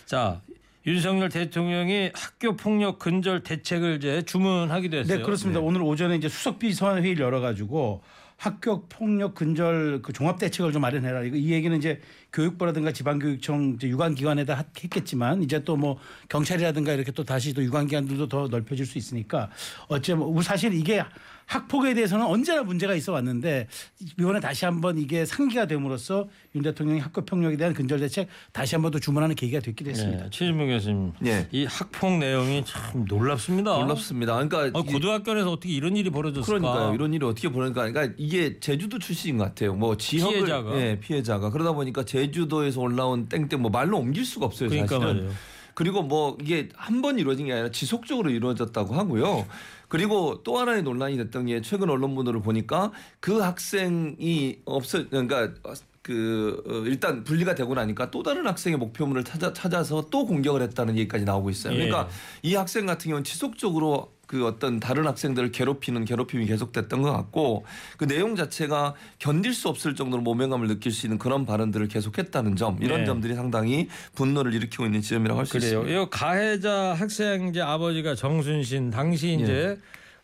자 0.07 0.43
윤석열 0.89 1.29
대통령이 1.29 2.11
학교 2.15 2.57
폭력 2.57 2.99
근절 2.99 3.45
대책을 3.45 3.99
이제 3.99 4.23
주문하기도 4.23 4.97
했어요. 4.97 5.19
네, 5.19 5.23
그렇습니다. 5.23 5.61
오늘 5.61 5.83
오전에 5.83 6.17
이제 6.17 6.29
수석 6.29 6.59
비서관 6.59 7.01
회의를 7.05 7.27
열어가지고 7.27 8.03
학교 8.37 8.89
폭력 8.89 9.37
근절 9.37 10.03
그 10.03 10.13
종합 10.13 10.39
대책을 10.41 10.73
좀 10.73 10.83
마련해라. 10.83 11.23
이거 11.23 11.37
이 11.37 11.53
얘기는 11.53 11.77
이제 11.77 12.01
교육부라든가 12.33 12.93
지방교육청 12.93 13.79
유관기관에다 13.83 14.55
하- 14.55 14.65
했겠지만 14.83 15.43
이제 15.43 15.63
또 15.65 15.77
뭐 15.81 15.99
경찰이라든가 16.29 16.93
이렇게 16.93 17.11
또 17.13 17.25
다시 17.25 17.55
또 17.55 17.63
유관기관들도 17.63 18.29
더 18.29 18.49
넓혀질 18.49 18.85
수 18.85 18.99
있으니까 18.99 19.49
어쩌면 19.89 20.43
사실 20.43 20.75
이게 20.75 21.03
학폭에 21.47 21.95
대해서는 21.95 22.27
언제나 22.27 22.63
문제가 22.63 22.95
있어 22.95 23.13
왔는데 23.13 23.67
이번에 24.21 24.39
다시 24.39 24.65
한번 24.67 24.99
이게 24.99 25.25
상기가 25.27 25.67
됨으로써 25.67 26.29
윤 26.55 26.63
대통령이 26.63 27.01
학교 27.01 27.25
폭력에 27.25 27.57
대한 27.57 27.75
근절 27.75 27.99
대책 27.99 28.29
다시 28.53 28.77
한번 28.77 28.93
또 28.93 29.01
주문하는 29.01 29.35
계기가 29.35 29.59
됐기도 29.61 29.91
했습니다. 29.91 30.25
네, 30.25 30.31
최진봉 30.31 30.69
교수님, 30.69 31.13
예. 31.27 31.49
이 31.51 31.65
학폭 31.65 32.19
내용이 32.19 32.63
참 32.65 33.05
놀랍습니다. 33.09 33.79
놀랍습니다. 33.79 34.35
그러니까 34.35 34.79
아, 34.79 34.83
고등학교에서 34.83 35.51
어떻게 35.51 35.73
이런 35.73 35.97
일이 35.97 36.09
벌어졌을까? 36.11 36.47
그러니까요. 36.61 36.95
이런 36.95 37.15
일이 37.15 37.25
어떻게 37.27 37.49
벌어질까? 37.51 37.91
그러니까 37.91 38.15
이게 38.17 38.61
제주도 38.61 39.01
출신인 39.01 39.39
것 39.39 39.45
같아요. 39.47 39.75
뭐 39.75 39.97
지역을 39.97 40.35
피해자가. 40.45 40.77
예, 40.81 41.01
피해자가 41.01 41.51
그러다 41.51 41.73
보니까 41.73 42.05
제 42.05 42.20
주도에서 42.31 42.81
올라온 42.81 43.29
땡땡 43.29 43.61
뭐 43.63 43.71
말로 43.71 43.99
옮길 43.99 44.25
수가 44.25 44.47
없어요. 44.47 44.69
그러니까 44.69 44.97
사실은. 44.99 45.15
말이에요. 45.15 45.33
그리고 45.75 46.03
뭐 46.03 46.37
이게 46.43 46.69
한 46.75 47.01
번 47.01 47.19
이루어진 47.19 47.47
게 47.47 47.53
아니라 47.53 47.71
지속적으로 47.71 48.29
이루어졌다고 48.31 48.95
하고요. 48.95 49.47
그리고 49.89 50.43
또 50.45 50.59
하나의 50.59 50.83
논란이 50.83 51.17
됐던 51.17 51.47
게 51.47 51.63
최근 51.63 51.89
언론 51.89 52.15
보도를 52.15 52.43
보니까 52.43 52.93
그 53.21 53.39
학생이 53.41 54.59
없어 54.67 55.09
그러니까 55.09 55.53
그 56.03 56.63
어, 56.67 56.73
일단 56.87 57.25
분리가 57.25 57.55
되고 57.55 57.75
나니까 57.75 58.11
또 58.11 58.23
다른 58.23 58.47
학생의 58.47 58.79
목표물을 58.79 59.25
찾아 59.25 59.53
찾아서 59.53 60.07
또 60.11 60.27
공격을 60.27 60.63
했다는 60.63 60.97
얘기까지 60.99 61.25
나오고 61.25 61.51
있어요. 61.51 61.73
예. 61.75 61.77
그러니까 61.77 62.09
이 62.43 62.55
학생 62.55 62.87
같은 62.87 63.09
경우는 63.09 63.25
지속적으로 63.25 64.13
그 64.31 64.47
어떤 64.47 64.79
다른 64.79 65.09
학생들을 65.09 65.51
괴롭히는 65.51 66.05
괴롭힘이 66.05 66.47
계속됐던 66.47 67.03
것 67.03 67.11
같고 67.11 67.65
그 67.97 68.07
내용 68.07 68.37
자체가 68.37 68.95
견딜 69.19 69.53
수 69.53 69.69
없을 69.69 69.97
정도로 69.97 70.23
모명감을 70.23 70.69
느낄 70.69 70.93
수 70.93 71.05
있는 71.07 71.19
그런 71.19 71.45
발언들을 71.45 71.89
계속했다는 71.89 72.55
점 72.55 72.79
이런 72.81 73.01
네. 73.01 73.07
점들이 73.07 73.35
상당히 73.35 73.89
분노를 74.15 74.55
일으키고 74.55 74.85
있는 74.85 75.01
지점이라고 75.01 75.41
할수 75.41 75.55
그래요. 75.55 75.81
있습니다. 75.81 76.01
이 76.01 76.07
가해자 76.13 76.95
학생 76.95 77.49
이제 77.49 77.61
아버지가 77.61 78.15
정순신 78.15 78.91
당시 78.91 79.33
이제 79.35 79.77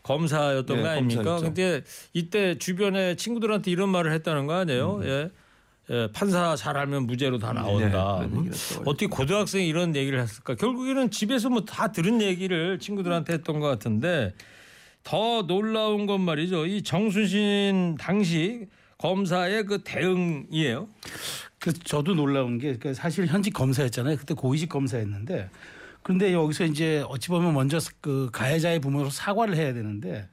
검사였던 0.03 0.77
예, 0.77 0.81
거 0.81 0.87
아닙니까? 0.87 1.23
검사였죠. 1.23 1.43
근데 1.43 1.83
이때 2.13 2.57
주변에 2.57 3.17
친구들한테 3.17 3.71
이런 3.71 3.89
말을 3.89 4.13
했다는 4.13 4.47
거 4.47 4.53
아니에요? 4.53 5.01
음. 5.01 5.03
예. 5.05 5.31
에, 5.89 6.11
판사 6.11 6.55
잘하면 6.55 7.07
무죄로 7.07 7.37
다 7.39 7.53
나온다. 7.53 8.27
네. 8.29 8.49
어떻게 8.85 9.07
고등학생이 9.07 9.67
이런 9.67 9.95
얘기를 9.95 10.19
했을까? 10.19 10.55
결국에는 10.55 11.09
집에서 11.11 11.49
뭐 11.49 11.61
다 11.65 11.91
들은 11.91 12.21
얘기를 12.21 12.77
친구들한테 12.79 13.33
했던 13.33 13.59
것 13.59 13.67
같은데 13.67 14.33
더 15.03 15.43
놀라운 15.47 16.05
건 16.05 16.21
말이죠. 16.21 16.65
이 16.65 16.81
정순신 16.81 17.95
당시 17.99 18.67
검사의 18.97 19.63
그 19.65 19.81
대응이에요. 19.83 20.87
그 21.59 21.71
저도 21.73 22.15
놀라운 22.15 22.57
게그 22.57 22.93
사실 22.93 23.25
현직 23.27 23.51
검사였잖아요. 23.51 24.17
그때 24.17 24.33
고위직 24.33 24.69
검사였는데 24.69 25.49
그런데 26.03 26.33
여기서 26.33 26.65
이제 26.65 27.03
어찌 27.07 27.29
보면 27.29 27.53
먼저 27.53 27.79
그 28.01 28.29
가해자의 28.31 28.79
부모로 28.79 29.09
사과를 29.09 29.55
해야 29.55 29.73
되는데 29.73 30.27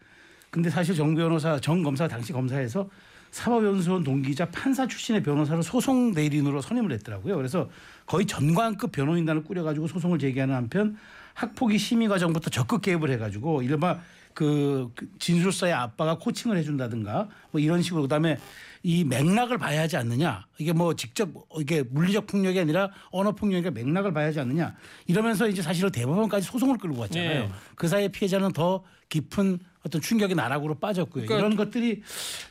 근데 0.51 0.71
사실 0.71 0.95
정 0.95 1.15
변호사 1.15 1.59
정 1.61 1.83
검사 1.83 2.07
당시 2.09 2.33
검사에서 2.33 2.89
사법연수원 3.35 4.05
동기자 4.05 4.49
판사 4.51 4.87
출신의 4.87 5.25
변호사를 5.25 5.61
소송 5.65 6.15
대리인으로 6.15 6.63
선임을 6.63 6.93
했더라고요. 6.93 7.35
그래서 7.35 7.69
거의 8.07 8.27
전관급 8.27 8.93
변호인단을 8.93 9.43
꾸려가지고 9.43 9.89
소송을 9.89 10.21
제기하는 10.21 10.55
한편 10.55 10.97
학폭위 11.35 11.77
심의 11.77 12.07
과정부터 12.07 12.51
적극 12.51 12.83
개입을 12.83 13.11
해가지고 13.11 13.63
이른바 13.63 13.99
그 14.35 14.93
진술서의 15.19 15.73
아빠가 15.73 16.17
코칭을 16.17 16.57
해준다든가 16.59 17.29
뭐 17.51 17.61
이런 17.61 17.83
식으로 17.83 18.03
그다음에 18.03 18.39
이 18.85 19.03
맥락을 19.03 19.59
봐야 19.59 19.83
하지 19.83 19.97
않느냐 19.97 20.47
이게 20.59 20.73
뭐 20.73 20.95
직접 20.95 21.29
이게 21.59 21.83
물리적 21.83 22.29
폭력이 22.29 22.61
아니라 22.61 22.91
언어 23.11 23.33
폭력이니까 23.33 23.73
맥락을 23.73 24.13
봐야 24.13 24.27
하지 24.27 24.39
않느냐 24.39 24.77
이러면서 25.09 25.49
이제 25.49 25.61
사실은 25.61 25.91
대법원까지 25.91 26.47
소송을 26.47 26.79
끌고 26.79 27.01
갔잖아요. 27.01 27.43
네. 27.47 27.51
그 27.75 27.89
사이에 27.89 28.07
피해자는 28.07 28.53
더 28.53 28.85
깊은 29.09 29.59
어떤 29.85 30.01
충격의 30.01 30.35
나락으로 30.35 30.75
빠졌고요. 30.77 31.27
그러니까 31.27 31.39
이런 31.39 31.57
것들이 31.57 32.03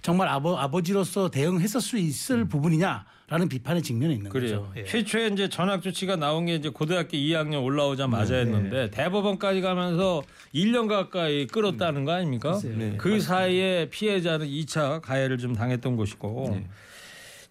정말 0.01 0.27
아버, 0.27 0.55
아버지로서 0.55 1.29
대응했을 1.29 1.81
수 1.81 1.97
있을 1.97 2.45
부분이냐라는 2.45 3.49
비판의 3.49 3.81
직면이 3.81 4.13
있는 4.13 4.27
음. 4.27 4.31
그래요. 4.31 4.67
거죠. 4.67 4.73
예. 4.77 4.85
최초에 4.85 5.27
이제 5.29 5.49
전학 5.49 5.81
조치가 5.81 6.15
나온 6.15 6.45
게 6.45 6.55
이제 6.55 6.69
고등학교 6.69 7.17
2학년 7.17 7.63
올라오자마자였는데 7.63 8.91
대법원까지 8.91 9.61
가면서 9.61 10.21
1년 10.53 10.87
가까이 10.87 11.47
끌었다는 11.47 12.05
거 12.05 12.11
아닙니까? 12.11 12.59
네, 12.63 12.95
그 12.97 13.19
사이에 13.19 13.89
피해자는 13.89 14.47
2차 14.47 15.01
가해를 15.01 15.39
좀 15.39 15.55
당했던 15.55 15.95
곳이고. 15.95 16.61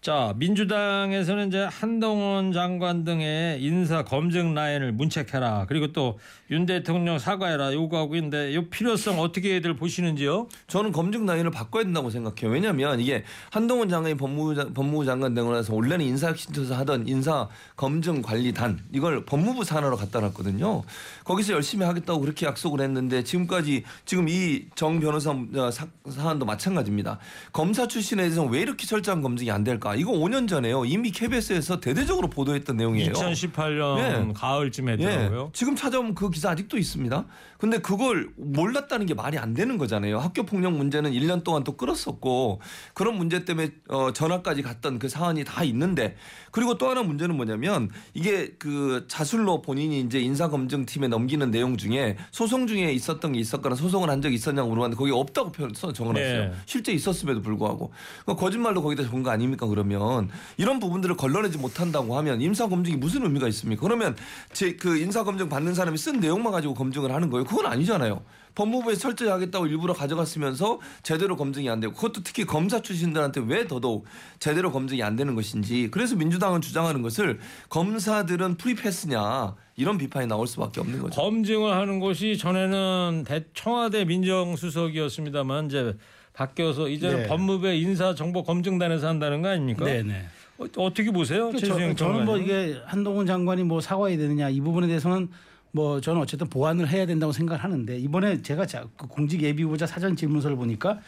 자, 0.03 0.33
민주당에서는 0.35 1.47
이제 1.47 1.59
한동훈 1.63 2.51
장관 2.51 3.05
등의 3.05 3.63
인사 3.63 4.03
검증 4.03 4.53
라인을 4.53 4.91
문책해라. 4.91 5.65
그리고 5.69 5.93
또 5.93 6.17
윤 6.49 6.67
대통령 6.67 7.17
사과해라 7.17 7.73
요구하고 7.73 8.15
있는데 8.17 8.51
이 8.51 8.69
필요성 8.69 9.19
어떻게들 9.19 9.75
보시는지요? 9.75 10.49
저는 10.67 10.91
검증 10.91 11.25
라인을 11.25 11.49
바꿔야 11.49 11.83
된다고 11.83 12.11
생각해요. 12.11 12.51
왜냐하면 12.53 12.99
이게 12.99 13.23
한동훈 13.49 13.89
장관이 13.89 14.15
법무부, 14.17 14.53
장- 14.53 14.71
법무부 14.71 15.03
장관 15.03 15.33
되고 15.33 15.51
나서 15.51 15.73
원래는 15.73 16.05
인사혁신처에서 16.05 16.75
하던 16.75 17.07
인사 17.07 17.47
검증 17.75 18.21
관리단 18.21 18.81
이걸 18.91 19.25
법무부 19.25 19.63
산하로 19.63 19.95
갖다 19.95 20.19
놨거든요. 20.19 20.83
거기서 21.23 21.53
열심히 21.53 21.85
하겠다고 21.87 22.19
그렇게 22.19 22.45
약속을 22.45 22.81
했는데 22.81 23.23
지금까지 23.23 23.83
지금 24.05 24.27
이 24.29 24.65
정 24.75 24.99
변호사 24.99 25.31
어, 25.31 25.71
사- 25.71 25.87
사안도 26.07 26.45
마찬가지입니다. 26.45 27.17
검사 27.51 27.87
출신에 27.87 28.23
대해서 28.23 28.43
왜 28.43 28.59
이렇게 28.61 28.85
철저한 28.85 29.23
검증이 29.23 29.49
안 29.49 29.63
될까? 29.63 29.92
이거 29.95 30.11
5년 30.11 30.47
전에요. 30.47 30.85
이미 30.85 31.11
KBS에서 31.11 31.79
대대적으로 31.79 32.29
보도했던 32.29 32.77
내용이에요. 32.77 33.13
2018년 33.13 34.29
예. 34.29 34.33
가을쯤 34.33 34.89
예. 34.89 34.93
했더라고요. 34.93 35.49
지금 35.53 35.75
찾아오면 35.75 36.15
그 36.15 36.29
기사 36.29 36.49
아직도 36.51 36.77
있습니다. 36.77 37.25
근데 37.63 37.77
그걸 37.77 38.29
몰랐다는 38.35 39.05
게 39.05 39.13
말이 39.13 39.37
안 39.37 39.53
되는 39.53 39.77
거잖아요. 39.77 40.19
학교 40.19 40.43
폭력 40.43 40.73
문제는 40.73 41.13
1년 41.13 41.45
동안 41.45 41.63
또 41.63 41.77
끌었었고 41.77 42.59
그런 42.93 43.15
문제 43.15 43.45
때문에 43.45 43.69
어, 43.87 44.11
전화까지 44.11 44.63
갔던 44.63 44.99
그 44.99 45.07
사안이 45.07 45.45
다 45.45 45.63
있는데 45.63 46.17
그리고 46.51 46.77
또 46.77 46.89
하나 46.89 47.03
문제는 47.03 47.37
뭐냐면 47.37 47.89
이게 48.13 48.49
그 48.59 49.05
자술로 49.07 49.61
본인이 49.61 50.01
이제 50.01 50.19
인사 50.19 50.49
검증팀에 50.49 51.07
넘기는 51.07 51.49
내용 51.51 51.77
중에 51.77 52.17
소송 52.31 52.67
중에 52.67 52.91
있었던 52.91 53.31
게 53.31 53.39
있었거나 53.39 53.75
소송을 53.75 54.09
한 54.09 54.21
적이 54.21 54.35
있었냐고 54.35 54.67
물어봤는데 54.67 54.99
거기 54.99 55.11
없다고 55.13 55.53
표- 55.53 55.69
써 55.73 55.93
적어놨어요. 55.93 56.41
네. 56.49 56.53
실제 56.65 56.91
있었음에도 56.91 57.41
불구하고 57.41 57.93
그러니까 58.25 58.43
거짓말로 58.43 58.81
거기다 58.81 59.03
적은 59.03 59.23
거 59.23 59.29
아닙니까 59.29 59.67
그러면 59.67 60.29
이런 60.57 60.81
부분들을 60.81 61.15
걸러내지 61.15 61.59
못한다고 61.59 62.17
하면 62.17 62.41
인사 62.41 62.67
검증이 62.67 62.97
무슨 62.97 63.23
의미가 63.23 63.47
있습니까 63.47 63.81
그러면 63.83 64.17
제 64.51 64.73
그 64.75 64.97
인사 64.97 65.23
검증 65.23 65.47
받는 65.47 65.73
사람이 65.75 65.97
쓴 65.97 66.19
내용만 66.19 66.51
가지고 66.51 66.73
검증을 66.73 67.09
하는 67.13 67.29
거예요 67.29 67.45
그건 67.53 67.67
아니잖아요 67.71 68.21
법무부에 68.55 68.95
철저히 68.95 69.29
하겠다고 69.29 69.65
일부러 69.67 69.93
가져갔으면서 69.93 70.79
제대로 71.01 71.35
검증이 71.35 71.69
안 71.69 71.79
되고 71.79 71.93
그것도 71.93 72.21
특히 72.23 72.45
검사 72.45 72.81
출신들한테 72.81 73.41
왜 73.47 73.67
더더욱 73.67 74.05
제대로 74.39 74.71
검증이 74.71 75.01
안 75.01 75.15
되는 75.15 75.33
것인지 75.35 75.89
그래서 75.91 76.15
민주당은 76.15 76.61
주장하는 76.61 77.01
것을 77.01 77.39
검사들은 77.69 78.57
프리패스냐 78.57 79.55
이런 79.75 79.97
비판이 79.97 80.27
나올 80.27 80.45
수밖에 80.45 80.81
없는 80.81 80.99
거죠. 81.01 81.19
검증을 81.19 81.73
하는 81.73 81.99
곳이 81.99 82.37
전에는 82.37 83.23
대- 83.27 83.45
청와대 83.55 84.05
민정수석이었습니다만 84.05 85.65
이제 85.67 85.95
바뀌어서 86.33 86.89
이제는 86.89 87.23
네. 87.23 87.27
법무부의 87.27 87.81
인사정보검증단에서 87.81 89.07
한다는 89.07 89.41
거 89.41 89.49
아닙니까? 89.49 89.85
네네. 89.85 90.25
어, 90.59 90.65
어떻게 90.77 91.09
보세요? 91.11 91.49
그 91.51 91.59
저, 91.59 91.93
저는 91.95 92.25
뭐? 92.25 92.37
이게 92.37 92.79
한동훈 92.85 93.25
장관이 93.25 93.63
뭐 93.63 93.81
사과해야 93.81 94.17
되느냐 94.17 94.49
이 94.49 94.61
부분에 94.61 94.85
대해서는 94.85 95.29
뭐 95.75 95.99
저는 95.99 96.21
어쨌든 96.21 96.47
보완을 96.49 96.87
해야 96.87 97.05
된다고 97.07 97.33
생각을 97.33 97.63
하는데 97.63 97.97
이번에 97.97 98.41
제가 98.43 98.65
자- 98.67 98.85
그 98.95 99.07
공직 99.07 99.41
예비 99.41 99.63
후보자 99.63 99.87
사전 99.87 100.15
질문서를 100.15 100.55
보니까 100.55 100.99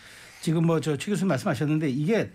지금 0.42 0.66
뭐 0.66 0.80
저 0.80 0.98
최 0.98 1.12
교수님 1.12 1.28
말씀하셨는데 1.30 1.90
이게 1.92 2.32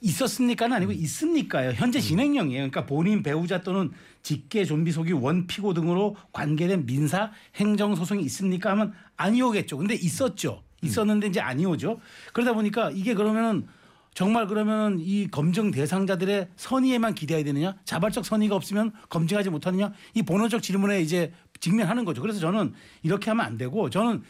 있었습니까는 0.00 0.76
아니고 0.76 0.92
있습니까요. 0.92 1.70
현재 1.72 2.00
진행형이에요. 2.00 2.58
그러니까 2.70 2.86
본인 2.86 3.22
배우자 3.22 3.60
또는 3.62 3.90
직계 4.22 4.64
좀비 4.64 4.92
속이 4.92 5.12
원피고 5.12 5.74
등으로 5.74 6.16
관계된 6.32 6.86
민사 6.86 7.32
행정 7.56 7.94
소송이 7.96 8.22
있습니까 8.24 8.70
하면 8.72 8.92
아니오겠죠. 9.16 9.76
근데 9.78 9.94
있었죠. 9.94 10.62
있었는데 10.82 11.28
이제 11.28 11.40
아니오죠. 11.40 12.00
그러다 12.32 12.52
보니까 12.54 12.90
이게 12.92 13.14
그러면은 13.14 13.66
정말 14.14 14.46
그러면 14.48 14.98
이 15.00 15.28
검증 15.28 15.70
대상자들의 15.70 16.48
선의에만 16.56 17.14
기대해야 17.14 17.44
되느냐? 17.44 17.76
자발적 17.84 18.24
선의가 18.24 18.54
없으면 18.56 18.92
검증하지 19.08 19.50
못하느냐? 19.50 19.92
이 20.14 20.22
본원적 20.22 20.62
질문에 20.62 21.00
이제 21.00 21.32
직면하는 21.60 22.04
거죠. 22.04 22.20
그래서 22.22 22.40
저는 22.40 22.74
이렇게 23.02 23.30
하면 23.30 23.44
안 23.44 23.58
되고 23.58 23.90
저는 23.90 24.22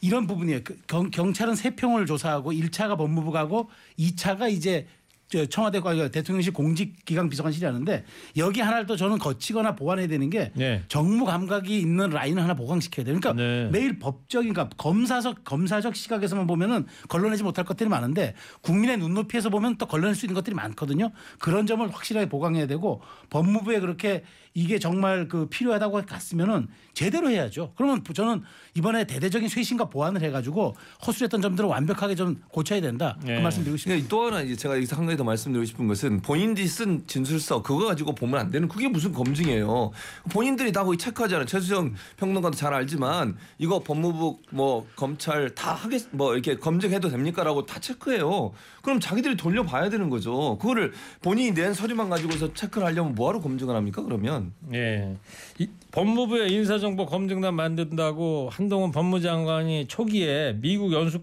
이런 0.00 0.26
부분이에요. 0.26 0.60
그 0.62 0.78
경, 0.86 1.10
경찰은 1.10 1.54
세 1.54 1.74
평을 1.74 2.06
조사하고 2.06 2.52
1차가 2.52 2.96
법무부가 2.96 3.40
하고 3.40 3.70
2차가 3.98 4.50
이제 4.50 4.86
저 5.28 5.44
청와대 5.44 5.80
과 5.80 5.92
대통령실 6.08 6.52
공직기강 6.52 7.28
비서관실이 7.28 7.66
하는데 7.66 8.04
여기 8.36 8.60
하나를 8.60 8.86
또 8.86 8.94
저는 8.94 9.18
거치거나 9.18 9.74
보완해야 9.74 10.06
되는 10.06 10.30
게 10.30 10.52
네. 10.54 10.84
정무 10.86 11.24
감각이 11.24 11.80
있는 11.80 12.10
라인을 12.10 12.42
하나 12.42 12.54
보강시켜야 12.54 13.04
돼요. 13.04 13.18
그러니까 13.18 13.42
네. 13.42 13.68
매일 13.72 13.98
법적인 13.98 14.52
그러니까 14.52 14.76
검사적 14.76 15.42
검사적 15.42 15.96
시각에서만 15.96 16.46
보면은 16.46 16.86
걸러내지 17.08 17.42
못할 17.42 17.64
것들이 17.64 17.88
많은데 17.88 18.34
국민의 18.60 18.98
눈높이에서 18.98 19.50
보면 19.50 19.78
또 19.78 19.86
걸러낼 19.86 20.14
수 20.14 20.26
있는 20.26 20.34
것들이 20.34 20.54
많거든요. 20.54 21.10
그런 21.40 21.66
점을 21.66 21.88
확실하게 21.92 22.28
보강해야 22.28 22.68
되고 22.68 23.02
법무부에 23.30 23.80
그렇게 23.80 24.22
이게 24.56 24.78
정말 24.78 25.28
그 25.28 25.46
필요하다고 25.50 26.06
갔으면은 26.06 26.68
제대로 26.94 27.28
해야죠. 27.28 27.74
그러면 27.76 28.02
저는 28.02 28.42
이번에 28.74 29.04
대대적인 29.06 29.50
쇄신과 29.50 29.90
보완을 29.90 30.22
해가지고 30.22 30.74
허술했던 31.06 31.42
점들을 31.42 31.68
완벽하게 31.68 32.14
좀 32.14 32.40
고쳐야 32.48 32.80
된다. 32.80 33.18
네. 33.22 33.36
그 33.36 33.42
말씀드리고 33.42 33.76
싶습니다. 33.76 34.00
근데 34.00 34.08
또 34.08 34.24
하나 34.24 34.40
이제 34.40 34.56
제가 34.56 34.76
여기서 34.76 34.96
한 34.96 35.04
가지 35.04 35.18
더 35.18 35.24
말씀드리고 35.24 35.66
싶은 35.66 35.86
것은 35.86 36.22
본인들이 36.22 36.66
쓴 36.66 37.06
진술서 37.06 37.60
그거 37.62 37.84
가지고 37.84 38.14
보면 38.14 38.40
안 38.40 38.50
되는 38.50 38.66
그게 38.66 38.88
무슨 38.88 39.12
검증이에요. 39.12 39.90
본인들이 40.30 40.72
다 40.72 40.84
거기 40.84 40.96
체크하잖아요. 40.96 41.44
최수영 41.44 41.94
평론가도 42.16 42.56
잘 42.56 42.72
알지만 42.72 43.36
이거 43.58 43.80
법무부 43.80 44.38
뭐 44.52 44.86
검찰 44.96 45.54
다 45.54 45.74
하겠 45.74 46.06
뭐 46.12 46.32
이렇게 46.32 46.56
검증해도 46.56 47.10
됩니까라고 47.10 47.66
다 47.66 47.78
체크해요. 47.78 48.52
그럼 48.80 49.00
자기들이 49.00 49.36
돌려봐야 49.36 49.90
되는 49.90 50.08
거죠. 50.08 50.56
그거를 50.58 50.94
본인이 51.20 51.52
낸 51.52 51.74
서류만 51.74 52.08
가지고서 52.08 52.54
체크를 52.54 52.86
하려면 52.86 53.14
뭐하러 53.14 53.40
검증을 53.40 53.76
합니까? 53.76 54.00
그러면 54.00 54.45
예. 54.74 55.16
이, 55.58 55.68
법무부의 55.92 56.52
인사정보 56.52 57.06
검증단 57.06 57.54
만든다고 57.54 58.50
한동훈 58.52 58.90
법무장관이 58.92 59.86
초기에 59.88 60.56
미국 60.60 60.92
연수 60.92 61.20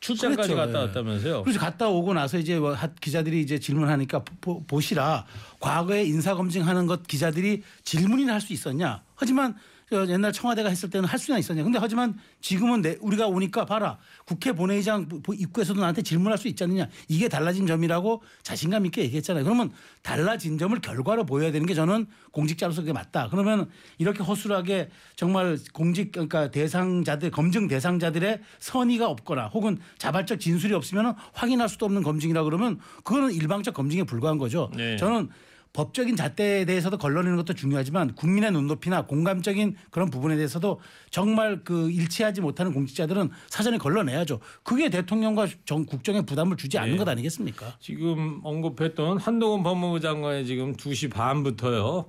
출장까지 0.00 0.54
그랬죠. 0.54 0.56
갔다 0.56 0.78
예. 0.78 0.82
왔다면서요? 0.86 1.42
그래서 1.42 1.58
갔다 1.58 1.88
오고 1.88 2.14
나서 2.14 2.38
이제 2.38 2.58
뭐 2.58 2.72
하- 2.72 2.86
기자들이 2.86 3.40
이제 3.40 3.58
질문하니까 3.58 4.22
보, 4.40 4.62
보시라 4.64 5.26
과거에 5.60 6.04
인사 6.04 6.34
검증하는 6.34 6.86
것 6.86 7.06
기자들이 7.06 7.62
질문이나 7.82 8.34
할 8.34 8.40
수 8.40 8.52
있었냐? 8.52 9.02
하지만 9.16 9.54
저 9.54 9.58
옛날 9.90 10.32
청와대가 10.32 10.68
했을 10.68 10.90
때는 10.90 11.08
할 11.08 11.18
수는 11.18 11.40
있었냐. 11.40 11.62
근데 11.62 11.78
하지만 11.80 12.18
지금은 12.40 12.82
내 12.82 12.96
우리가 13.00 13.26
오니까 13.26 13.64
봐라. 13.64 13.98
국회 14.26 14.52
본회의장 14.52 15.08
입구에서도 15.32 15.80
나한테 15.80 16.02
질문할 16.02 16.38
수 16.38 16.48
있지 16.48 16.64
않느냐. 16.64 16.88
이게 17.08 17.28
달라진 17.28 17.66
점이라고 17.66 18.22
자신감 18.42 18.86
있게 18.86 19.02
얘기했잖아요. 19.04 19.44
그러면 19.44 19.70
달라진 20.02 20.58
점을 20.58 20.78
결과로 20.80 21.24
보여야 21.24 21.50
되는 21.52 21.66
게 21.66 21.74
저는 21.74 22.06
공직자로서 22.32 22.82
그게 22.82 22.92
맞다. 22.92 23.28
그러면 23.30 23.68
이렇게 23.96 24.22
허술하게 24.22 24.90
정말 25.16 25.58
공직 25.72 26.12
그러니까 26.12 26.50
대상자들 26.50 27.30
검증 27.30 27.66
대상자들의 27.66 28.40
선의가 28.58 29.08
없거나 29.08 29.46
혹은 29.48 29.78
자발적 29.96 30.40
진술이 30.40 30.74
없으면 30.74 31.14
확인할 31.32 31.68
수도 31.68 31.86
없는 31.86 32.02
검증이라 32.02 32.44
그러면 32.44 32.78
그거는 33.04 33.32
일방적 33.32 33.74
검증에 33.74 34.02
불과한 34.02 34.38
거죠. 34.38 34.70
네. 34.76 34.96
저는 34.96 35.30
법적인 35.72 36.16
잣대에 36.16 36.64
대해서도 36.64 36.98
걸러내는 36.98 37.36
것도 37.36 37.54
중요하지만 37.54 38.14
국민의 38.14 38.52
눈높이나 38.52 39.02
공감적인 39.06 39.76
그런 39.90 40.10
부분에 40.10 40.36
대해서도 40.36 40.80
정말 41.10 41.62
그 41.64 41.90
일치하지 41.90 42.40
못하는 42.40 42.72
공직자들은 42.72 43.30
사전에 43.48 43.78
걸러내야죠. 43.78 44.40
그게 44.62 44.88
대통령과 44.88 45.46
정, 45.64 45.84
국정에 45.84 46.22
부담을 46.22 46.56
주지 46.56 46.78
않는 46.78 46.92
네. 46.92 46.98
것 46.98 47.08
아니겠습니까? 47.08 47.76
지금 47.80 48.40
언급했던 48.42 49.18
한동훈 49.18 49.62
법무부 49.62 50.00
장관이 50.00 50.46
지금 50.46 50.74
2시 50.74 51.12
반부터요. 51.12 52.06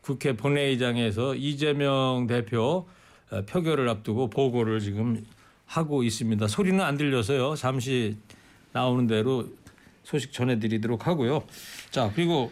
국회 0.00 0.36
본회의장에서 0.36 1.34
이재명 1.34 2.26
대표 2.26 2.88
어, 3.30 3.42
표결을 3.42 3.88
앞두고 3.88 4.30
보고를 4.30 4.80
지금 4.80 5.24
하고 5.66 6.02
있습니다. 6.02 6.48
소리는 6.48 6.80
안 6.80 6.96
들려서요. 6.96 7.54
잠시 7.54 8.16
나오는 8.72 9.06
대로 9.06 9.46
소식 10.02 10.32
전해드리도록 10.32 11.06
하고요. 11.06 11.44
자 11.90 12.10
그리고 12.14 12.50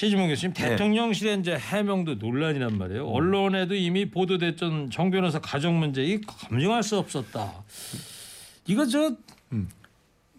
최지문 0.00 0.28
교수님 0.28 0.54
네. 0.54 0.70
대통령실의 0.70 1.40
이제 1.40 1.58
해명도 1.58 2.14
논란이란 2.14 2.78
말이에요. 2.78 3.06
언론에도 3.06 3.74
이미 3.74 4.10
보도됐던 4.10 4.88
정 4.88 5.10
변호사 5.10 5.40
가족 5.40 5.74
문제 5.74 6.02
이 6.02 6.22
검증할 6.22 6.82
수 6.82 6.96
없었다. 6.96 7.62
이거 8.66 8.86
저 8.86 9.14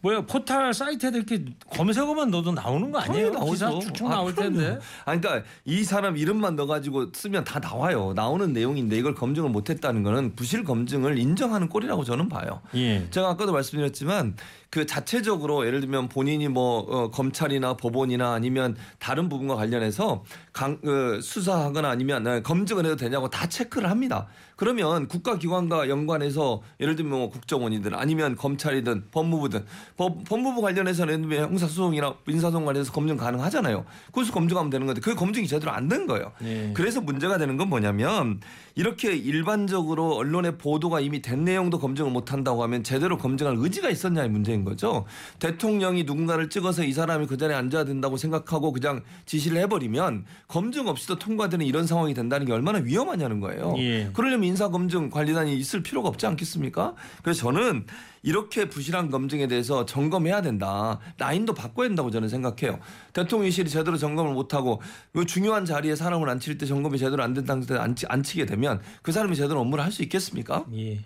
뭐야 0.02 0.22
포털 0.22 0.74
사이트에 0.74 1.12
이렇게 1.14 1.46
검색어만 1.70 2.32
넣어도 2.32 2.52
나오는 2.52 2.92
거 2.92 3.00
아니에요? 3.00 3.32
기사 3.46 3.70
나오죠. 3.70 3.80
쭉쭉 3.88 4.08
아, 4.08 4.10
나올 4.16 4.34
그럼요. 4.34 4.58
텐데. 4.58 4.80
아니, 5.06 5.22
그러니까 5.22 5.48
이 5.66 5.84
사람 5.84 6.18
이름만 6.18 6.56
넣어가지고 6.56 7.12
쓰면 7.14 7.44
다 7.44 7.60
나와요. 7.60 8.14
나오는 8.16 8.52
내용인데 8.52 8.98
이걸 8.98 9.14
검증을 9.14 9.50
못했다는 9.50 10.04
거는 10.04 10.36
부실 10.36 10.64
검증을 10.64 11.20
인정하는 11.20 11.70
꼴이라고 11.70 12.04
저는 12.04 12.30
봐요. 12.30 12.62
예. 12.76 13.08
제가 13.12 13.30
아까도 13.30 13.52
말씀드렸지만 13.54 14.36
그 14.72 14.86
자체적으로 14.86 15.68
예를 15.68 15.82
들면 15.82 16.08
본인이 16.10 16.48
뭐 16.48 16.80
어, 16.80 17.12
검찰이나 17.12 17.76
법원이나 17.76 18.34
아니면 18.34 18.76
다른 19.00 19.28
부분과 19.30 19.56
관련해서 19.56 20.24
강, 20.54 20.80
어, 20.86 21.20
수사하거나 21.22 21.90
아니면 21.90 22.26
어, 22.26 22.42
검증을 22.42 22.86
해도 22.86 22.96
되냐고 22.96 23.30
다 23.30 23.48
체크를 23.48 23.90
합니다. 23.90 24.28
그러면 24.62 25.08
국가기관과 25.08 25.89
연관해서 25.89 26.62
예를 26.80 26.95
들면 26.95 27.17
뭐 27.17 27.30
국정원이든 27.32 27.95
아니면 27.95 28.36
검찰이든 28.36 29.06
법무부든 29.10 29.65
법, 29.97 30.24
법무부 30.24 30.62
관련해서는 30.62 31.32
형사소송이나 31.32 32.13
민사소송 32.28 32.65
관련해서 32.65 32.91
검증 32.91 33.17
가능하잖아요. 33.17 33.86
그래서 34.12 34.32
검증하면 34.32 34.69
되는 34.69 34.86
건데 34.86 35.02
그 35.02 35.15
검증이 35.15 35.47
제대로 35.47 35.71
안 35.71 35.89
된 35.89 36.06
거예요. 36.06 36.32
네. 36.39 36.71
그래서 36.76 37.02
문제가 37.02 37.39
되는 37.39 37.58
건 37.58 37.69
뭐냐면 37.69 38.39
이렇게 38.76 39.15
일반적으로 39.15 40.15
언론의 40.15 40.60
보도가 40.60 41.00
이미 41.00 41.24
된 41.24 41.43
내용도 41.43 41.80
검증을 41.80 42.12
못 42.12 42.32
한다고 42.32 42.62
하면 42.62 42.84
제대로 42.84 43.17
검증할 43.17 43.56
의지가 43.58 43.89
있었냐의 43.89 44.30
문제인 44.30 44.63
거죠. 44.63 45.06
대통령이 45.39 46.04
누군가를 46.04 46.52
찍어서 46.52 46.84
이 46.84 46.93
사람이 46.93 47.26
그 47.26 47.36
자리에 47.36 47.56
앉아야 47.56 47.84
된다고 47.84 48.15
생각하고 48.15 48.71
그냥 48.71 49.02
지시를 49.26 49.58
해버리면 49.63 50.26
검증 50.47 50.88
없이도 50.88 51.17
통과되는 51.17 51.65
이런 51.65 51.88
상황이 51.88 52.13
된다는 52.13 52.45
게 52.45 52.54
얼마나 52.54 52.78
위험하냐는 52.78 53.39
거예요. 53.39 53.74
예. 53.80 54.12
그러려면 54.13 54.51
인사검증 54.52 55.10
관리단이 55.10 55.56
있을 55.58 55.82
필요가 55.82 56.10
없지 56.10 56.26
않겠습니까? 56.28 56.96
그래서 57.24 57.42
저는 57.42 57.86
이렇게 58.24 58.70
부실한 58.70 59.10
검증에 59.10 59.48
대해서 59.48 59.86
점검해야 59.86 60.42
된다. 60.42 61.00
라인도 61.18 61.54
바꿔야 61.54 61.88
된다고 61.88 62.12
저는 62.12 62.30
생각해요. 62.30 62.80
대통령실이 63.14 63.70
제대로 63.70 63.98
점검을 63.98 64.34
못하고 64.34 64.82
그 65.14 65.26
중요한 65.26 65.66
자리에 65.66 65.96
사람을 65.96 66.30
앉힐 66.30 66.58
때 66.58 66.66
점검이 66.66 66.98
제대로 67.00 67.24
안된 67.24 67.46
상태에 67.46 67.78
앉히, 67.78 68.06
앉히게 68.08 68.46
되면 68.46 68.82
그 69.02 69.12
사람이 69.12 69.36
제대로 69.36 69.60
업무를 69.62 69.84
할 69.84 69.92
수 69.92 70.04
있겠습니까? 70.04 70.66
예. 70.74 71.02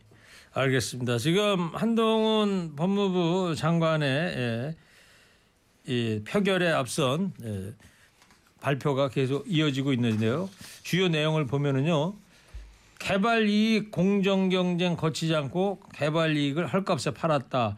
알겠습니다. 0.54 1.18
지금 1.18 1.72
한동훈 1.74 2.76
법무부 2.76 3.56
장관의 3.56 4.08
예, 4.10 4.76
이 5.88 6.22
표결에 6.26 6.72
앞선 6.72 7.34
예, 7.44 7.74
발표가 8.62 9.10
계속 9.10 9.44
이어지고 9.48 9.92
있는데요. 9.94 10.50
주요 10.84 11.08
내용을 11.08 11.46
보면은요. 11.46 12.14
개발 13.06 13.48
이익 13.48 13.92
공정 13.92 14.50
경쟁 14.50 14.96
거치지 14.96 15.36
않고 15.36 15.80
개발 15.94 16.36
이익을 16.36 16.66
헐값에 16.66 17.12
팔았다. 17.12 17.78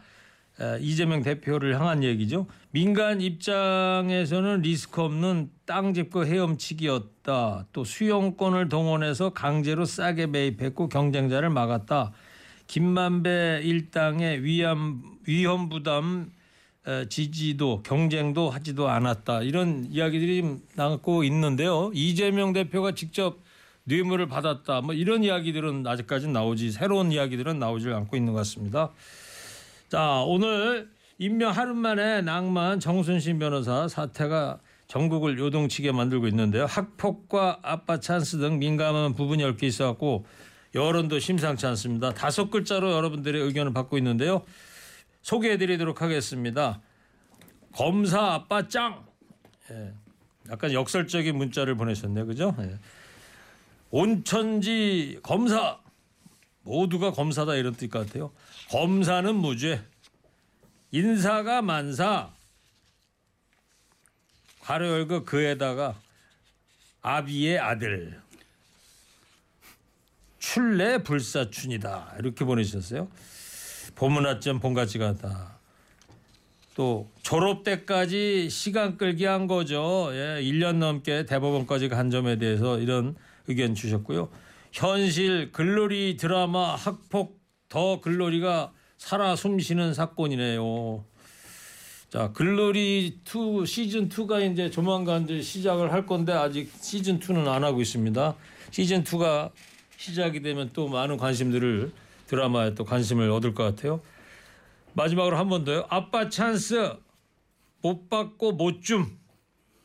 에, 0.62 0.78
이재명 0.80 1.22
대표를 1.22 1.76
향한 1.76 2.02
얘기죠. 2.02 2.48
민간 2.72 3.20
입장에서는 3.20 4.62
리스크 4.62 5.02
없는 5.02 5.52
땅 5.66 5.94
짚고 5.94 6.26
헤엄치기였다. 6.26 7.66
또 7.74 7.84
수용권을 7.84 8.70
동원해서 8.70 9.32
강제로 9.32 9.84
싸게 9.84 10.28
매입했고 10.28 10.88
경쟁자를 10.88 11.50
막았다. 11.50 12.14
김만배 12.68 13.64
일당의 13.66 14.46
위험 14.46 15.02
위험 15.26 15.68
부담 15.68 16.32
에, 16.88 17.10
지지도 17.10 17.84
경쟁도 17.84 18.50
하지도 18.50 18.88
않았다. 18.88 19.42
이런 19.42 19.88
이야기들이 19.92 20.40
좀 20.40 20.62
나고 20.78 21.26
있는데요. 21.26 21.92
이재명 21.94 22.54
대표가 22.54 22.94
직접 22.94 23.46
뇌물을 23.88 24.28
받았다. 24.28 24.82
뭐 24.82 24.94
이런 24.94 25.24
이야기들은 25.24 25.88
아직까지 25.88 26.28
나오지 26.28 26.72
새로운 26.72 27.12
이야기들은 27.12 27.58
나오질 27.58 27.94
않고 27.94 28.18
있는 28.18 28.34
것 28.34 28.40
같습니다. 28.40 28.92
자 29.88 30.24
오늘 30.26 30.90
임명 31.18 31.52
하루 31.52 31.74
만에 31.74 32.22
낭만 32.22 32.82
정순신 32.82 33.40
변호사 33.40 33.88
사태가 33.88 34.60
전국을 34.88 35.40
요동치게 35.40 35.94
만들고 35.94 36.28
있는데요. 36.28 36.66
학폭과 36.66 37.60
아빠 37.62 38.00
찬스 38.00 38.40
등 38.40 38.60
민감한 38.60 39.14
부분이 39.14 39.44
얽혀 39.44 39.66
있어갖고 39.66 40.26
여론도 40.76 41.20
심상치 41.20 41.66
않습니다. 41.68 42.14
다섯 42.14 42.52
글자로 42.52 42.92
여러분들의 42.92 43.42
의견을 43.42 43.74
받고 43.74 43.98
있는데요. 43.98 44.44
소개해드리도록 45.22 46.02
하겠습니다. 46.02 46.82
검사 47.74 48.34
아빠 48.34 48.68
짱. 48.68 49.06
예, 49.72 49.94
약간 50.50 50.74
역설적인 50.74 51.38
문자를 51.38 51.76
보내셨네요, 51.76 52.26
그죠? 52.26 52.56
예. 52.60 52.78
온천지 53.90 55.20
검사 55.24 55.80
모두가 56.64 57.12
검사다 57.12 57.56
이런 57.56 57.74
뜻 57.74 57.90
같아요. 57.90 58.32
검사는 58.70 59.34
무죄, 59.36 59.82
인사가 60.92 61.62
만사. 61.62 62.32
가로 64.62 64.88
열고 64.90 65.24
그에다가 65.24 65.98
아비의 67.02 67.58
아들 67.58 68.20
출래 70.40 71.04
불사춘이다 71.04 72.16
이렇게 72.20 72.44
보내주셨어요. 72.44 73.08
보문화점 73.96 74.60
같다. 75.00 75.58
또 76.76 77.10
졸업 77.24 77.64
때까지 77.64 78.50
시간 78.50 78.98
끌기 78.98 79.26
한 79.26 79.48
거죠. 79.48 80.10
예, 80.12 80.42
1년 80.42 80.76
넘게 80.76 81.26
대법원까지 81.26 81.90
간 81.90 82.10
점에 82.10 82.38
대해서 82.38 82.78
이런 82.78 83.16
의견 83.48 83.74
주셨고요. 83.76 84.30
현실 84.72 85.52
글로리 85.52 86.18
드라마 86.18 86.76
학폭 86.76 87.40
더 87.70 88.00
글로리가 88.02 88.72
살아 88.98 89.36
숨쉬는 89.36 89.94
사건이네요. 89.94 91.04
자, 92.10 92.32
글로리 92.32 93.20
2 93.26 93.66
시즌 93.66 94.08
2가 94.08 94.52
이제 94.52 94.70
조만간 94.70 95.24
이제 95.26 95.42
시작을 95.42 95.92
할 95.92 96.06
건데 96.06 96.32
아직 96.32 96.72
시즌 96.80 97.20
2는 97.20 97.48
안 97.48 97.64
하고 97.64 97.82
있습니다. 97.82 98.36
시즌 98.72 99.04
2가 99.04 99.52
시작이 99.98 100.42
되면 100.42 100.70
또 100.74 100.88
많은 100.88 101.18
관심들을 101.18 101.92
드라마에 102.28 102.76
또 102.76 102.86
관심을 102.86 103.30
얻을 103.32 103.54
것 103.54 103.64
같아요. 103.64 104.02
마지막으로 104.94 105.38
한 105.38 105.50
번 105.50 105.64
더요. 105.64 105.86
아빠 105.90 106.30
찬스 106.30 106.94
못 107.82 108.10
받고 108.10 108.54
못 108.54 108.82
줌. 108.82 109.18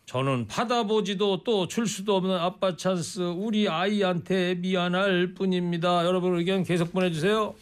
저는 0.07 0.47
받아보지도 0.47 1.43
또 1.45 1.67
줄 1.67 1.87
수도 1.87 2.17
없는 2.17 2.37
아빠 2.37 2.77
찬스 2.77 3.21
우리 3.37 3.69
아이한테 3.69 4.57
미안할 4.57 5.33
뿐입니다. 5.35 6.05
여러분 6.05 6.37
의견 6.39 6.65
계속 6.65 6.93
보내주세요. 6.93 7.55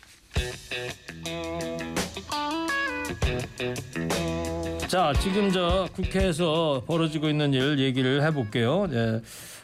자 4.89 5.13
지금 5.23 5.51
저 5.53 5.89
국회에서 5.95 6.83
벌어지고 6.87 7.29
있는 7.29 7.53
일 7.55 7.79
얘기를 7.79 8.23
해볼게요. 8.23 8.89
예. 8.91 9.21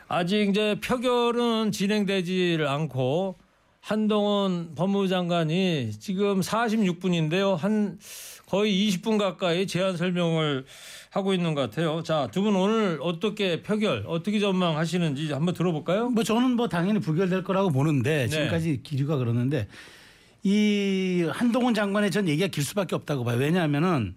아직 0.09 0.49
이제 0.49 0.79
표결은 0.85 1.73
진행되지를 1.73 2.69
않고 2.69 3.35
한동훈 3.81 4.75
법무장관이 4.77 5.93
지금 5.99 6.41
46분인데요. 6.41 7.57
한 7.57 7.99
거의 8.47 8.89
20분 8.89 9.19
가까이 9.19 9.67
제안 9.67 9.97
설명을 9.97 10.65
하고 11.11 11.35
있는 11.35 11.55
것 11.55 11.63
같아요. 11.63 12.03
자, 12.03 12.29
두 12.33 12.43
분 12.43 12.55
오늘 12.55 12.99
어떻게 13.03 13.63
표결, 13.63 14.05
어떻게 14.07 14.39
전망하시는지 14.39 15.33
한번 15.33 15.53
들어볼까요? 15.55 16.09
뭐 16.11 16.23
저는 16.23 16.53
뭐 16.53 16.69
당연히 16.69 17.01
부결될 17.01 17.43
거라고 17.43 17.71
보는데 17.71 18.27
네. 18.27 18.29
지금까지 18.29 18.81
기류가 18.85 19.17
그러는데 19.17 19.67
이 20.45 21.27
한동훈 21.33 21.75
장관의 21.75 22.11
전 22.13 22.29
얘기가 22.29 22.47
길 22.49 22.63
수밖에 22.65 22.95
없다고 22.95 23.25
봐요. 23.25 23.37
왜냐하면은 23.39 24.15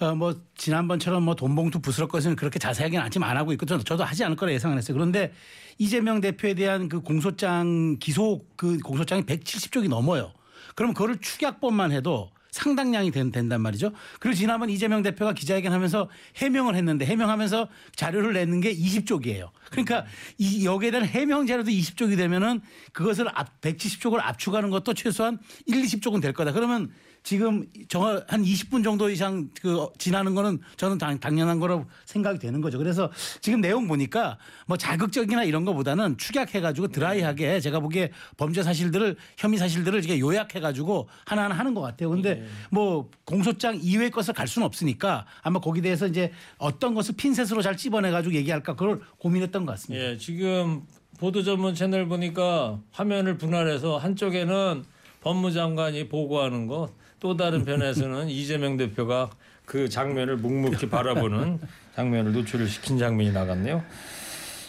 어 0.00 0.14
뭐 0.14 0.32
지난번처럼 0.54 1.24
뭐 1.24 1.34
돈봉투 1.34 1.80
부스럴 1.80 2.08
것은 2.08 2.36
그렇게 2.36 2.60
자세하게는 2.60 3.04
아직 3.04 3.20
안 3.22 3.36
하고 3.36 3.52
있고 3.52 3.66
저도, 3.66 3.82
저도 3.82 4.04
하지 4.04 4.22
않을 4.24 4.36
거라 4.36 4.52
예상을 4.52 4.76
했어요. 4.78 4.94
그런데 4.94 5.32
이재명 5.76 6.20
대표에 6.20 6.54
대한 6.54 6.88
그 6.88 7.00
공소장 7.00 7.96
기소 7.98 8.44
그 8.56 8.78
공소장이 8.78 9.22
170쪽이 9.22 9.88
넘어요. 9.88 10.32
그럼 10.76 10.94
그거를 10.94 11.16
축약본만 11.20 11.90
해도 11.90 12.30
상당량이 12.50 13.10
된, 13.10 13.30
된단 13.30 13.60
말이죠. 13.60 13.92
그리고 14.20 14.36
지난번 14.36 14.70
이재명 14.70 15.02
대표가 15.02 15.32
기자회견하면서 15.32 16.08
해명을 16.36 16.74
했는데 16.74 17.04
해명하면서 17.04 17.68
자료를 17.94 18.32
내는 18.32 18.60
게 18.60 18.74
20쪽이에요. 18.74 19.50
그러니까 19.70 20.06
이 20.38 20.64
여기에 20.64 20.90
대한 20.90 21.06
해명 21.06 21.46
자료도 21.46 21.70
20쪽이 21.70 22.16
되면은 22.16 22.60
그것을 22.92 23.28
앞 23.34 23.60
170쪽을 23.60 24.20
압축하는 24.20 24.70
것도 24.70 24.94
최소한 24.94 25.38
1, 25.66 25.82
20쪽은 25.82 26.22
될 26.22 26.32
거다. 26.32 26.52
그러면 26.52 26.90
지금 27.28 27.66
정한 27.88 28.22
20분 28.26 28.82
정도 28.82 29.10
이상 29.10 29.50
그 29.60 29.86
지나는 29.98 30.34
거는 30.34 30.60
저는 30.78 30.96
당, 30.96 31.20
당연한 31.20 31.60
거라고 31.60 31.84
생각이 32.06 32.38
되는 32.38 32.62
거죠. 32.62 32.78
그래서 32.78 33.12
지금 33.42 33.60
내용 33.60 33.86
보니까 33.86 34.38
뭐 34.64 34.78
자극적이나 34.78 35.44
이런 35.44 35.66
거보다는 35.66 36.16
축약해가지고 36.16 36.88
드라이하게 36.88 37.60
제가 37.60 37.80
보기에 37.80 38.12
범죄 38.38 38.62
사실들을 38.62 39.16
혐의 39.36 39.58
사실들을 39.58 39.98
이렇게 39.98 40.18
요약해가지고 40.18 41.10
하나하나 41.26 41.54
하는 41.54 41.74
것 41.74 41.82
같아요. 41.82 42.08
근데 42.08 42.46
뭐 42.70 43.10
공소장 43.26 43.78
이외의 43.78 44.10
것을 44.10 44.32
갈 44.32 44.48
수는 44.48 44.64
없으니까 44.64 45.26
아마 45.42 45.60
거기에 45.60 45.82
대해서 45.82 46.06
이제 46.06 46.32
어떤 46.56 46.94
것을 46.94 47.14
핀셋으로 47.16 47.60
잘 47.60 47.76
찝어내가지고 47.76 48.34
얘기할까 48.36 48.72
그걸 48.72 49.02
고민했던 49.18 49.66
것 49.66 49.72
같습니다. 49.72 50.02
예, 50.02 50.16
지금 50.16 50.80
보도 51.18 51.42
전문 51.42 51.74
채널 51.74 52.08
보니까 52.08 52.80
화면을 52.90 53.36
분할해서 53.36 53.98
한쪽에는 53.98 54.84
법무장관이 55.28 56.08
보고하는 56.08 56.66
거, 56.66 56.88
또 57.20 57.36
다른 57.36 57.64
편에서는 57.64 58.28
이재명 58.30 58.78
대표가 58.78 59.28
그 59.66 59.86
장면을 59.88 60.38
묵묵히 60.38 60.88
바라보는 60.88 61.60
장면을 61.94 62.32
노출을 62.32 62.66
시킨 62.66 62.96
장면이 62.96 63.32
나갔네요. 63.32 63.84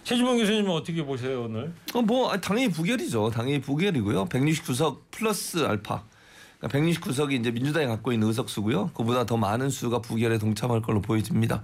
최주봉 0.04 0.38
교수님은 0.38 0.72
어떻게 0.72 1.06
보세요 1.06 1.44
오늘? 1.44 1.72
어, 1.94 2.02
뭐 2.02 2.32
아, 2.32 2.42
당연히 2.42 2.70
부결이죠. 2.70 3.30
당연히 3.30 3.62
부결이고요. 3.62 4.26
169석 4.26 4.98
플러스 5.12 5.60
알파. 5.60 6.04
그러니까 6.60 6.78
169석이 6.78 7.40
이제 7.40 7.52
민주당이 7.52 7.88
갖고 7.88 8.12
있는 8.12 8.28
의석수고요. 8.28 8.92
그보다 8.94 9.26
더 9.26 9.38
많은 9.38 9.70
수가 9.70 10.00
부결에 10.00 10.40
동참할 10.40 10.82
걸로 10.82 11.00
보여집니다. 11.00 11.62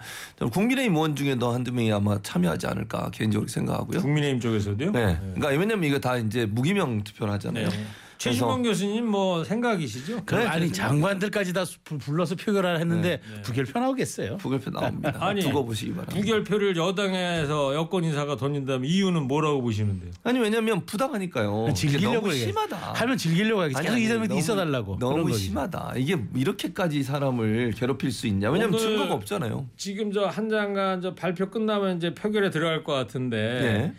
국민의힘 0.54 0.96
의원 0.96 1.18
중에도 1.18 1.52
한두 1.52 1.74
명이 1.74 1.92
아마 1.92 2.22
참여하지 2.22 2.68
않을까 2.68 3.10
개인적으로 3.12 3.50
생각하고요. 3.50 4.00
국민의힘 4.00 4.40
쪽에서도요? 4.40 4.92
네. 4.92 5.20
그러니까 5.20 5.48
왜냐면 5.50 5.84
이거 5.84 6.00
다 6.00 6.16
이제 6.16 6.46
무기명 6.46 7.04
투표를 7.04 7.34
하잖아요. 7.34 7.68
네. 7.68 7.86
최주봉 8.18 8.64
교수님 8.64 9.06
뭐 9.08 9.44
생각이시죠? 9.44 10.24
그럼 10.26 10.44
네, 10.44 10.48
아니 10.48 10.72
장관들까지 10.72 11.54
다 11.54 11.64
부- 11.84 11.98
불러서 11.98 12.36
표결을 12.36 12.80
했는데 12.80 13.22
부결표 13.44 13.80
나오겠어요. 13.80 14.38
부결표 14.38 14.72
나옵니다. 14.72 15.14
아니, 15.20 15.42
두고 15.42 15.66
보시기 15.66 15.92
바랍니다. 15.94 16.16
부결표를 16.20 16.78
여당에서 16.78 17.76
여권 17.76 18.04
인사가 18.04 18.36
던진다면 18.36 18.90
이유는 18.90 19.24
뭐라고 19.28 19.62
보시는데요? 19.62 20.12
아니 20.24 20.40
왜냐면 20.40 20.86
부당하니까요. 20.86 21.66
이게 21.68 21.74
즐기려고 21.74 22.28
너무. 22.28 22.34
심하다. 22.34 22.76
하면 22.94 23.18
즐기려고 23.18 23.62
하겠지. 23.62 23.78
아니, 23.78 23.88
계속 23.88 24.00
이재명도 24.00 24.28
너무- 24.30 24.40
있어달라고. 24.40 24.98
너무. 25.00 25.34
심하다. 25.34 25.94
이게 25.98 26.18
이렇게까지 26.36 27.04
사람을 27.04 27.74
괴롭힐 27.76 28.12
수 28.12 28.28
있냐? 28.28 28.50
왜냐면 28.50 28.78
증거가 28.80 29.14
없잖아요. 29.14 29.68
지금 29.78 30.12
저 30.12 30.26
한 30.26 30.50
장관 30.50 31.02
저 31.02 31.14
발표 31.16 31.50
끝나면 31.50 31.98
이제 31.98 32.14
표결에 32.14 32.50
들어갈 32.50 32.84
것 32.84 32.94
같은데 32.94 33.38
네. 33.62 33.94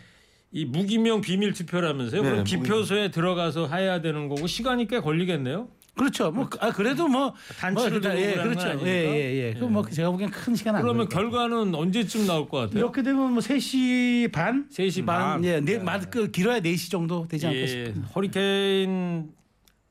이 0.51 0.65
무기명 0.65 1.21
비밀 1.21 1.53
투표라면서요? 1.53 2.21
네, 2.21 2.27
그럼 2.29 2.43
무기명. 2.43 2.63
기표소에 2.63 3.11
들어가서 3.11 3.67
해야 3.67 4.01
되는 4.01 4.27
거고 4.29 4.47
시간이 4.47 4.87
꽤 4.87 4.99
걸리겠네요. 4.99 5.67
그렇죠. 5.95 6.29
뭐 6.31 6.47
아, 6.59 6.71
그래도 6.71 7.07
뭐 7.07 7.33
단추를 7.59 7.99
뭐, 7.99 8.11
두고 8.11 8.21
예, 8.21 8.33
그러는 8.33 8.43
건 8.43 8.49
그렇죠. 8.51 8.67
아니니까. 8.69 8.87
예예 8.91 9.33
예. 9.33 9.47
예. 9.49 9.53
그뭐 9.59 9.83
제가 9.89 10.11
보기엔 10.11 10.29
큰 10.29 10.55
시간 10.55 10.75
안 10.75 10.83
그러면. 10.83 11.09
결과는 11.09 11.73
언제쯤 11.73 12.27
나올 12.27 12.47
것 12.47 12.57
같아요? 12.59 12.77
이렇게 12.79 13.01
되면 13.01 13.31
뭐 13.31 13.39
3시 13.39 14.31
반? 14.31 14.67
3시 14.69 15.05
반. 15.05 15.43
예, 15.43 15.59
네, 15.59 15.79
맞, 15.79 16.09
그 16.11 16.29
길어야 16.29 16.59
4시 16.59 16.91
정도 16.91 17.27
되지 17.27 17.47
않을까 17.47 17.61
예, 17.63 17.67
싶습니다. 17.67 18.07
허리케인 18.15 19.31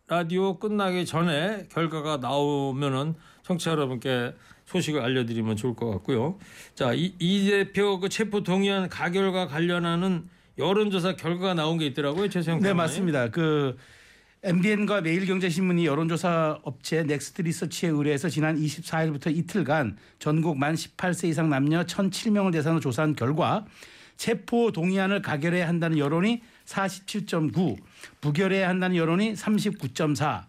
라디오 0.07 0.59
끝나기 0.61 1.05
전에 1.05 1.65
결과가 1.73 2.19
나오면은 2.19 3.15
청취자 3.43 3.73
여러분께 3.73 4.33
소식을 4.67 5.01
알려드리면 5.01 5.57
좋을 5.57 5.75
것 5.75 5.91
같고요. 5.91 6.39
자, 6.77 6.93
이, 6.95 7.15
이 7.19 7.51
대표 7.51 7.99
그 7.99 8.09
체포 8.09 8.45
동의안 8.45 8.89
가결과 8.89 9.49
관련하는 9.49 10.29
여론조사 10.59 11.17
결과가 11.17 11.55
나온 11.55 11.79
게 11.79 11.87
있더라고요, 11.87 12.29
최수영 12.29 12.61
네. 12.61 12.73
맞습니다. 12.73 13.31
그 13.31 13.77
MBN과 14.43 15.01
매일경제신문이 15.01 15.87
여론조사 15.87 16.61
업체 16.63 17.03
넥스트 17.03 17.43
리서치에 17.43 17.89
의뢰해서 17.89 18.29
지난 18.29 18.57
24일부터 18.57 19.35
이틀간 19.35 19.97
전국 20.19 20.57
만 20.59 20.75
18세 20.75 21.29
이상 21.29 21.51
남녀 21.51 21.83
1,007명을 21.83 22.53
대상으로 22.53 22.81
조사한 22.81 23.17
결과 23.17 23.67
체포 24.17 24.73
동의안을 24.73 25.21
가결해야 25.23 25.67
한다는 25.69 25.99
여론이 25.99 26.43
47.9, 26.65 27.77
부결해야 28.21 28.69
한다는 28.69 28.97
여론이 28.97 29.35
39.4. 29.35 30.45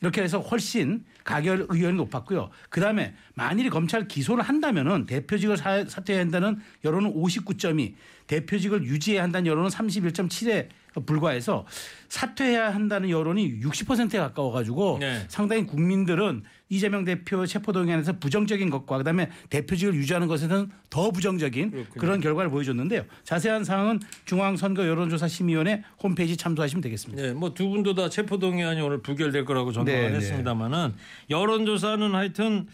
이렇게 0.00 0.22
해서 0.22 0.40
훨씬 0.40 1.04
가결 1.24 1.66
의견이 1.68 1.96
높았고요. 1.96 2.50
그다음에 2.68 3.14
만일 3.34 3.70
검찰 3.70 4.06
기소를 4.06 4.44
한다면은 4.44 5.06
대표직을 5.06 5.56
사, 5.56 5.84
사퇴해야 5.84 6.22
한다는 6.22 6.60
여론은 6.84 7.14
59.2, 7.14 7.94
대표직을 8.26 8.84
유지해야 8.84 9.22
한다는 9.22 9.46
여론은 9.46 9.70
31.7에 9.70 10.68
불과해서 11.04 11.66
사퇴해야 12.08 12.74
한다는 12.74 13.10
여론이 13.10 13.60
60%에 13.60 14.18
가까워 14.18 14.50
가지고 14.52 14.98
네. 15.00 15.24
상당히 15.28 15.66
국민들은 15.66 16.44
이재명 16.68 17.04
대표 17.04 17.46
체포동의안에서 17.46 18.18
부정적인 18.18 18.70
것과 18.70 18.98
그다음에 18.98 19.30
대표직을 19.50 19.94
유지하는 19.94 20.26
것에는 20.26 20.68
더 20.90 21.10
부정적인 21.10 21.86
그런 21.92 22.20
결과를 22.20 22.50
보여줬는데요. 22.50 23.04
자세한 23.24 23.64
사항은 23.64 24.00
중앙선거 24.24 24.86
여론조사 24.86 25.28
심의위원회 25.28 25.84
홈페이지 26.02 26.36
참조하시면 26.36 26.82
되겠습니다. 26.82 27.22
네, 27.22 27.32
뭐 27.32 27.54
두 27.54 27.68
분도 27.68 27.94
다 27.94 28.08
체포 28.08 28.38
동의안이 28.38 28.80
오늘 28.80 29.00
부결될 29.00 29.44
거라고 29.44 29.72
전망을 29.72 30.00
네, 30.02 30.08
네. 30.10 30.16
했습니다만은 30.16 30.94
여론조사는 31.30 32.14
하여튼 32.14 32.66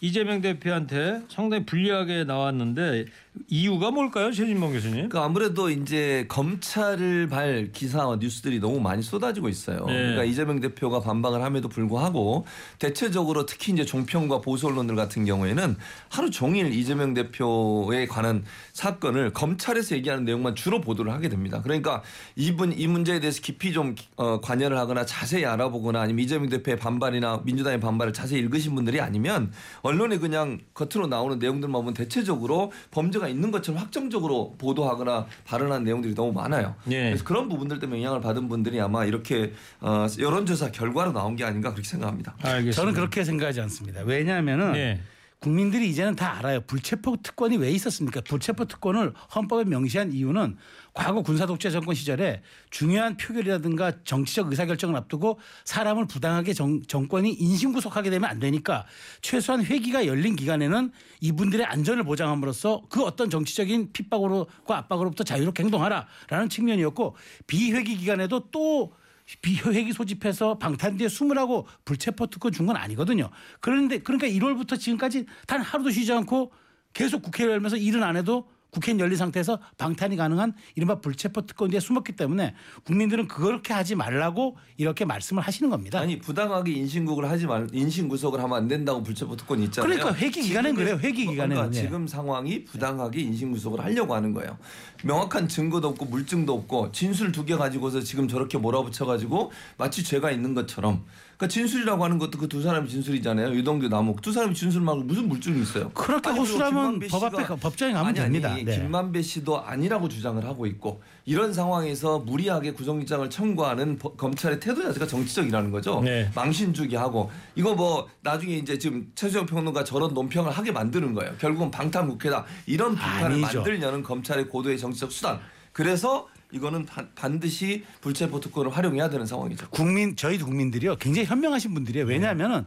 이재명 0.00 0.40
대표한테 0.40 1.22
상당히 1.28 1.66
불리하게 1.66 2.24
나왔는데 2.24 3.06
이유가 3.48 3.90
뭘까요, 3.90 4.32
최진봉 4.32 4.72
교수님? 4.72 4.94
그러니까 5.08 5.24
아무래도 5.24 5.70
이제 5.70 6.24
검찰을 6.28 7.28
발 7.28 7.70
기사와 7.72 8.16
뉴스들이 8.16 8.58
너무 8.58 8.80
많이 8.80 9.02
쏟아지고 9.02 9.48
있어요. 9.48 9.84
네. 9.86 9.92
그러니까 9.92 10.24
이재명 10.24 10.60
대표가 10.60 11.00
반박을 11.00 11.42
함에도 11.42 11.68
불구하고 11.68 12.46
대체적으로 12.78 13.46
특히 13.46 13.72
이제 13.72 13.84
종편과 13.84 14.40
보수 14.40 14.66
언론들 14.66 14.96
같은 14.96 15.24
경우에는 15.24 15.76
하루 16.08 16.30
종일 16.30 16.72
이재명 16.72 17.14
대표에 17.14 18.06
관한 18.06 18.44
사건을 18.72 19.32
검찰에서 19.32 19.96
얘기하는 19.96 20.24
내용만 20.24 20.54
주로 20.54 20.80
보도를 20.80 21.12
하게 21.12 21.28
됩니다. 21.28 21.60
그러니까 21.62 22.02
이분 22.36 22.72
이 22.72 22.86
문제에 22.86 23.20
대해서 23.20 23.40
깊이 23.40 23.72
좀 23.72 23.94
어, 24.16 24.40
관여를 24.40 24.76
하거나 24.78 25.06
자세히 25.06 25.44
알아보거나 25.44 26.00
아니면 26.00 26.24
이재명 26.24 26.48
대표의 26.48 26.76
반발이나 26.78 27.42
민주당의 27.44 27.80
반발을 27.80 28.12
자세히 28.12 28.40
읽으신 28.40 28.74
분들이 28.74 29.00
아니면 29.00 29.52
언론에 29.88 30.18
그냥 30.18 30.58
겉으로 30.74 31.06
나오는 31.06 31.38
내용들만 31.38 31.72
보면 31.72 31.94
대체적으로 31.94 32.72
범죄가 32.90 33.26
있는 33.26 33.50
것처럼 33.50 33.80
확정적으로 33.80 34.54
보도하거나 34.58 35.26
발언한 35.46 35.84
내용들이 35.84 36.14
너무 36.14 36.32
많아요. 36.32 36.74
예. 36.90 37.04
그래서 37.04 37.24
그런 37.24 37.48
부분들 37.48 37.78
때문에 37.78 38.02
영향을 38.02 38.20
받은 38.20 38.48
분들이 38.48 38.78
아마 38.80 39.06
이렇게 39.06 39.54
어, 39.80 40.06
여론조사 40.18 40.72
결과로 40.72 41.12
나온 41.12 41.36
게 41.36 41.44
아닌가 41.44 41.72
그렇게 41.72 41.88
생각합니다. 41.88 42.34
알겠습니다. 42.42 42.72
저는 42.72 42.92
그렇게 42.92 43.24
생각하지 43.24 43.62
않습니다. 43.62 44.02
왜냐하면은 44.02 44.72
네. 44.72 45.00
국민들이 45.40 45.88
이제는 45.88 46.16
다 46.16 46.36
알아요. 46.36 46.60
불체포 46.62 47.18
특권이 47.22 47.56
왜 47.56 47.70
있었습니까? 47.70 48.20
불체포 48.22 48.66
특권을 48.66 49.14
헌법에 49.34 49.64
명시한 49.64 50.12
이유는 50.12 50.56
과거 50.98 51.22
군사 51.22 51.46
독재 51.46 51.70
정권 51.70 51.94
시절에 51.94 52.42
중요한 52.70 53.16
표결이라든가 53.16 54.02
정치적 54.02 54.50
의사결정을 54.50 54.96
앞두고 54.96 55.38
사람을 55.64 56.08
부당하게 56.08 56.52
정, 56.54 56.82
정권이 56.82 57.34
인신구속하게 57.34 58.10
되면 58.10 58.28
안 58.28 58.40
되니까 58.40 58.84
최소한 59.22 59.64
회기가 59.64 60.06
열린 60.06 60.34
기간에는 60.34 60.90
이분들의 61.20 61.64
안전을 61.64 62.02
보장함으로써 62.02 62.82
그 62.90 63.04
어떤 63.04 63.30
정치적인 63.30 63.92
핍박으로과 63.92 64.76
압박으로부터 64.76 65.22
자유롭게 65.22 65.62
행동하라라는 65.62 66.48
측면이었고 66.50 67.14
비회기 67.46 67.96
기간에도 67.98 68.50
또 68.50 68.92
비회기 69.40 69.92
소집해서 69.92 70.58
방탄 70.58 70.96
뒤에 70.96 71.08
숨으라고 71.08 71.68
불체포 71.84 72.26
특권 72.26 72.50
준 72.50 72.66
건 72.66 72.74
아니거든요. 72.76 73.30
그런데 73.60 74.00
그러니까 74.00 74.26
1월부터 74.26 74.76
지금까지 74.76 75.26
단 75.46 75.60
하루도 75.60 75.90
쉬지 75.90 76.12
않고 76.12 76.50
계속 76.92 77.22
국회를 77.22 77.52
열면서 77.52 77.76
일은 77.76 78.02
안 78.02 78.16
해도 78.16 78.48
국회는 78.70 79.00
열린 79.00 79.16
상태에서 79.16 79.58
방탄이 79.78 80.16
가능한 80.16 80.54
이른바 80.74 81.00
불체포 81.00 81.46
특권에 81.46 81.80
숨었기 81.80 82.12
때문에 82.12 82.54
국민들은 82.84 83.26
그렇게 83.28 83.72
하지 83.72 83.94
말라고 83.94 84.56
이렇게 84.76 85.04
말씀을 85.04 85.42
하시는 85.42 85.70
겁니다. 85.70 86.00
아니 86.00 86.18
부당하게 86.18 86.72
인신구속을 86.72 87.28
하지 87.30 87.46
말 87.46 87.66
인신구속을 87.72 88.42
하면 88.42 88.56
안 88.58 88.68
된다고 88.68 89.02
불체포 89.02 89.36
특권이 89.36 89.64
있잖아요. 89.64 89.88
그러니까 89.90 90.14
회기 90.18 90.42
지금의- 90.42 90.76
그래요. 90.76 90.98
회기 91.02 91.26
기간에는, 91.26 91.56
그러니까 91.56 91.76
예. 91.78 91.82
지금 91.82 92.06
상황이 92.06 92.64
부당하게 92.64 93.20
인신구속을 93.22 93.80
하려고 93.82 94.14
하는 94.14 94.34
거예요. 94.34 94.58
명확한 95.04 95.48
증거도 95.48 95.88
없고 95.88 96.04
물증도 96.06 96.52
없고 96.52 96.92
진술 96.92 97.32
두 97.32 97.44
개 97.48 97.56
가지고서 97.56 98.00
지금 98.02 98.28
저렇게 98.28 98.58
몰아붙여 98.58 99.06
가지고 99.06 99.50
마치 99.78 100.04
죄가 100.04 100.30
있는 100.30 100.52
것처럼. 100.54 101.04
그러니까 101.38 101.46
진술이라고 101.54 102.02
하는 102.04 102.18
것도 102.18 102.36
그 102.36 102.48
두 102.48 102.62
사람의 102.62 102.88
진술이잖아요. 102.90 103.54
유동규 103.54 103.88
남욱 103.88 104.22
두 104.22 104.32
사람의 104.32 104.54
진술 104.56 104.80
말고 104.80 105.02
무슨 105.02 105.28
물증이 105.28 105.60
있어요? 105.62 105.90
그렇게 105.90 106.30
아니, 106.30 106.42
김만배 106.44 107.06
법 107.08 107.22
앞에 107.24 107.46
법정에 107.60 107.92
가면 107.92 108.08
아니, 108.08 108.18
됩니다. 108.18 108.50
아니, 108.52 108.64
네. 108.64 108.76
김만배 108.78 109.22
씨도 109.22 109.60
아니라고 109.64 110.08
주장을 110.08 110.42
하고 110.44 110.66
있고 110.66 111.00
이런 111.26 111.52
상황에서 111.52 112.18
무리하게 112.20 112.72
구속영장을 112.72 113.28
청구하는 113.30 113.98
법- 113.98 114.16
검찰의 114.16 114.58
태도 114.60 114.82
자체가 114.82 115.06
정치적이라는 115.06 115.70
거죠. 115.70 116.00
네. 116.02 116.28
망신주기 116.34 116.96
하고 116.96 117.30
이거 117.54 117.74
뭐 117.74 118.08
나중에 118.22 118.54
이제 118.54 118.78
지금 118.78 119.06
최수영 119.14 119.46
평론가 119.46 119.84
저런 119.84 120.14
논평을 120.14 120.50
하게 120.50 120.72
만드는 120.72 121.12
거예요. 121.14 121.34
결국은 121.38 121.70
방탄 121.70 122.08
국회다 122.08 122.46
이런 122.66 122.94
비판을. 122.96 123.36
만들려는 123.38 124.02
검찰의 124.02 124.48
고도의 124.48 124.78
정치적 124.78 125.12
수단. 125.12 125.38
그래서 125.72 126.26
이거는 126.52 126.86
반- 126.86 127.08
반드시 127.14 127.84
불체포 128.00 128.40
특권을 128.40 128.70
활용해야 128.76 129.10
되는 129.10 129.26
상황이죠. 129.26 129.68
국민 129.70 130.16
저희 130.16 130.38
국민들이요 130.38 130.96
굉장히 130.96 131.26
현명하신 131.26 131.74
분들이에요. 131.74 132.06
왜냐하면은 132.06 132.64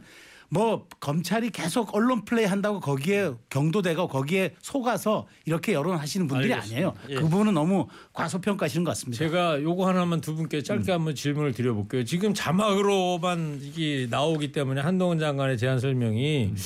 뭐 0.48 0.86
검찰이 1.00 1.48
계속 1.48 1.94
언론 1.94 2.26
플레이 2.26 2.44
한다고 2.44 2.78
거기에 2.78 3.32
경도되고 3.48 4.06
거기에 4.08 4.54
속아서 4.60 5.26
이렇게 5.46 5.72
여론하시는 5.72 6.26
분들이 6.26 6.52
알겠습니다. 6.52 6.76
아니에요. 6.88 6.94
예. 7.08 7.14
그 7.14 7.22
부분은 7.22 7.54
너무 7.54 7.88
과소평가하시는 8.12 8.84
것 8.84 8.90
같습니다. 8.90 9.18
제가 9.24 9.62
요거 9.62 9.88
하나만 9.88 10.20
두 10.20 10.34
분께 10.36 10.62
짧게 10.62 10.92
음. 10.92 10.94
한번 10.98 11.14
질문을 11.14 11.52
드려볼게요. 11.54 12.04
지금 12.04 12.34
자막으로만 12.34 13.60
이게 13.62 14.06
나오기 14.10 14.52
때문에 14.52 14.82
한동훈 14.82 15.18
장관의 15.18 15.56
제안 15.56 15.80
설명이 15.80 16.50
음. 16.52 16.56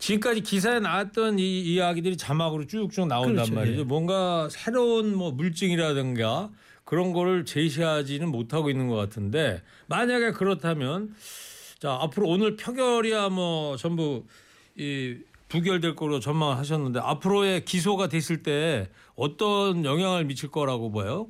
지금까지 0.00 0.40
기사에 0.40 0.80
나왔던 0.80 1.38
이 1.38 1.60
이야기들이 1.60 2.16
자막으로 2.16 2.66
쭉쭉 2.66 3.06
나온단 3.06 3.34
그렇죠. 3.34 3.54
말이죠. 3.54 3.80
예. 3.80 3.84
뭔가 3.84 4.48
새로운 4.50 5.14
뭐 5.14 5.30
물증이라든가 5.30 6.50
그런 6.84 7.12
거를 7.12 7.44
제시하지는 7.44 8.28
못하고 8.28 8.70
있는 8.70 8.88
것 8.88 8.96
같은데 8.96 9.62
만약에 9.86 10.32
그렇다면 10.32 11.14
자 11.78 11.96
앞으로 12.00 12.28
오늘 12.28 12.56
표결이야 12.56 13.28
뭐 13.28 13.76
전부 13.76 14.24
이 14.76 15.18
부결될 15.48 15.94
거로 15.96 16.18
전망하셨는데 16.18 17.00
앞으로의 17.00 17.64
기소가 17.64 18.08
됐을 18.08 18.42
때 18.42 18.88
어떤 19.16 19.84
영향을 19.84 20.24
미칠 20.24 20.50
거라고 20.50 20.90
봐요? 20.92 21.28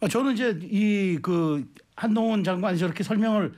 아, 0.00 0.08
저는 0.08 0.34
이제 0.34 0.58
이 0.62 1.18
그 1.22 1.66
한동훈 1.96 2.42
장관이 2.44 2.78
저렇게 2.78 3.02
설명을 3.04 3.52
쭉 3.52 3.54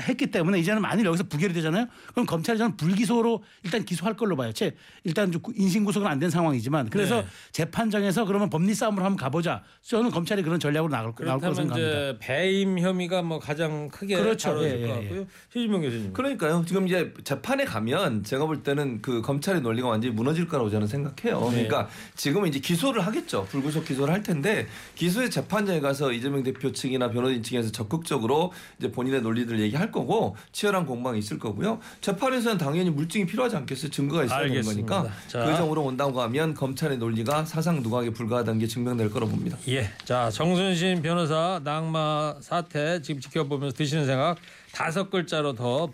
했기 0.00 0.28
때문에 0.30 0.58
이제는 0.60 0.80
만일 0.80 1.04
여기서 1.06 1.24
부결이 1.24 1.52
되잖아요. 1.54 1.86
그럼 2.12 2.26
검찰이 2.26 2.58
저는 2.58 2.76
불기소로 2.76 3.42
일단 3.62 3.84
기소할 3.84 4.16
걸로 4.16 4.34
봐요. 4.36 4.52
제 4.52 4.74
일단 5.04 5.32
인신 5.56 5.84
구속은 5.84 6.08
안 6.08 6.22
된 6.22 6.30
상황이지만 6.30 6.88
그래서 6.88 7.22
네. 7.22 7.26
재판장에서 7.50 8.24
그러면 8.24 8.48
법리 8.48 8.74
싸움을 8.74 9.02
한번 9.02 9.16
가보자. 9.16 9.62
저는 9.82 10.10
검찰이 10.10 10.42
그런 10.42 10.60
전략으로 10.60 10.90
나올, 10.90 11.12
나올 11.18 11.40
거라고 11.40 11.54
생각합니다. 11.54 11.76
이제 11.76 12.16
배임 12.20 12.78
혐의가 12.78 13.22
뭐 13.22 13.38
가장 13.40 13.88
크게 13.88 14.16
그렇죠. 14.16 14.50
다뤄질 14.50 14.70
예, 14.82 14.86
것 14.86 14.88
예, 14.96 15.00
같고요. 15.00 15.26
최진명 15.52 15.80
교수님. 15.82 16.12
그러니까요. 16.12 16.64
지금 16.66 16.86
이제 16.86 17.12
재판에 17.24 17.64
가면 17.64 18.22
제가 18.24 18.46
볼 18.46 18.62
때는 18.62 19.02
그 19.02 19.20
검찰의 19.22 19.62
논리가 19.62 19.88
완전히 19.88 20.14
무너질 20.14 20.46
거라고 20.46 20.70
저는 20.70 20.86
생각해요. 20.86 21.40
네. 21.40 21.50
그러니까 21.66 21.88
지금은 22.14 22.48
이제 22.48 22.60
기소를 22.60 23.04
하겠죠. 23.06 23.46
불구속 23.50 23.84
기소를 23.84 24.12
할 24.14 24.22
텐데 24.22 24.66
기소의 24.94 25.30
재판장에 25.30 25.80
가서 25.80 26.12
이재명 26.12 26.42
대표 26.42 26.70
측이나 26.72 27.10
변호인 27.10 27.42
측에서 27.42 27.72
적극적으로 27.72 28.52
이제 28.78 28.90
본인의 28.92 29.22
논리들 29.22 29.58
얘기할 29.62 29.90
거고 29.90 30.36
치열한 30.52 30.86
공방이 30.86 31.18
있을 31.18 31.38
거고요. 31.38 31.80
재판에서는 32.00 32.58
당연히 32.58 32.90
물증이 32.90 33.26
필요하지 33.26 33.56
않겠어요. 33.56 33.90
증거가 33.90 34.24
있어야 34.24 34.40
되는 34.40 34.56
알겠습니다. 34.56 35.02
거니까 35.02 35.16
자. 35.28 35.44
그 35.44 35.56
정으로 35.56 35.82
온다고 35.82 36.20
하면 36.22 36.54
검찰의 36.54 36.98
논리가 36.98 37.44
사상 37.44 37.82
누각에 37.82 38.10
불과하다는 38.10 38.60
게 38.60 38.66
증명될 38.66 39.10
거로 39.10 39.26
봅니다. 39.28 39.56
예. 39.68 39.88
자, 40.04 40.30
정순신 40.30 41.02
변호사 41.02 41.60
낙마 41.64 42.36
사태 42.40 43.00
지금 43.02 43.20
지켜보면서 43.20 43.76
드시는 43.76 44.06
생각 44.06 44.36
다섯 44.72 45.10
글자로 45.10 45.54
더 45.54 45.90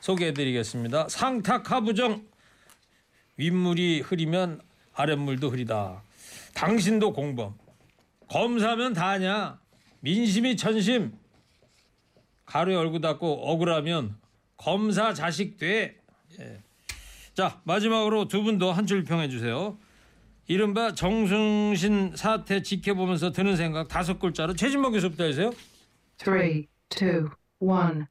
소개해 0.00 0.34
드리겠습니다. 0.34 1.06
상탁하부정 1.08 2.22
윗물이 3.36 4.00
흐리면 4.00 4.60
아랫물도 4.94 5.50
흐리다. 5.50 6.02
당신도 6.54 7.12
공범. 7.12 7.54
검사면 8.28 8.92
다냐. 8.92 9.58
민심이 10.00 10.56
천심. 10.56 11.12
가루에 12.52 12.76
얼굴 12.76 13.00
닦고 13.00 13.50
억울하면 13.50 14.14
검사 14.58 15.14
자식 15.14 15.56
돼. 15.56 15.96
예. 16.38 16.62
자 17.32 17.62
마지막으로 17.64 18.28
두 18.28 18.42
분도 18.42 18.72
한 18.72 18.86
줄 18.86 19.04
평해 19.04 19.30
주세요. 19.30 19.78
이른바 20.48 20.94
정순신 20.94 22.12
사태 22.14 22.62
지켜보면서 22.62 23.32
드는 23.32 23.56
생각 23.56 23.88
다섯 23.88 24.18
글자로 24.18 24.52
최진범 24.54 24.92
교수부터 24.92 25.24
해주세요. 25.24 25.52
Three, 26.18 26.66
two, 26.90 27.30
one. 27.58 28.04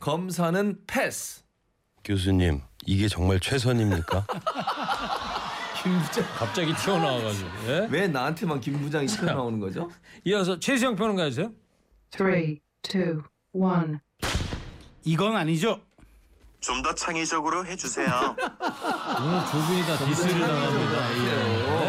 검사는 0.00 0.78
패스. 0.86 1.42
교수님 2.04 2.62
이게 2.86 3.06
정말 3.06 3.38
최선입니까? 3.38 4.26
김부장 5.82 6.24
갑자기 6.38 6.74
튀어나와가지고. 6.74 7.50
예? 7.68 7.86
왜 7.90 8.08
나한테만 8.08 8.60
김부장이 8.60 9.06
튀어나오는 9.08 9.60
거죠? 9.60 9.90
이어서 10.24 10.58
최수영 10.58 10.96
평론가 10.96 11.24
해주세요. 11.24 11.52
Three, 12.12 12.60
two, 12.80 13.22
one. 13.52 13.98
이건 15.04 15.36
아니죠. 15.36 15.80
좀 16.60 16.82
더 16.82 16.94
창의적으로 16.94 17.66
해주세요. 17.66 18.06
오늘 18.38 19.44
두 19.50 19.60
분이 19.66 19.82
다 19.82 19.96
디스를 20.04 20.40
당합니다. 20.40 21.16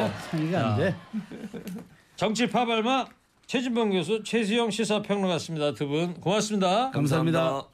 예. 0.08 0.14
상의가 0.32 0.68
안 0.74 0.78
돼. 0.78 0.96
정치 2.16 2.50
파발마 2.50 3.06
최진범 3.46 3.92
교수 3.92 4.24
최수영 4.24 4.72
시사평론가였습니다. 4.72 5.74
두 5.74 5.88
분 5.88 6.20
고맙습니다. 6.20 6.90
감사합니다. 6.92 7.73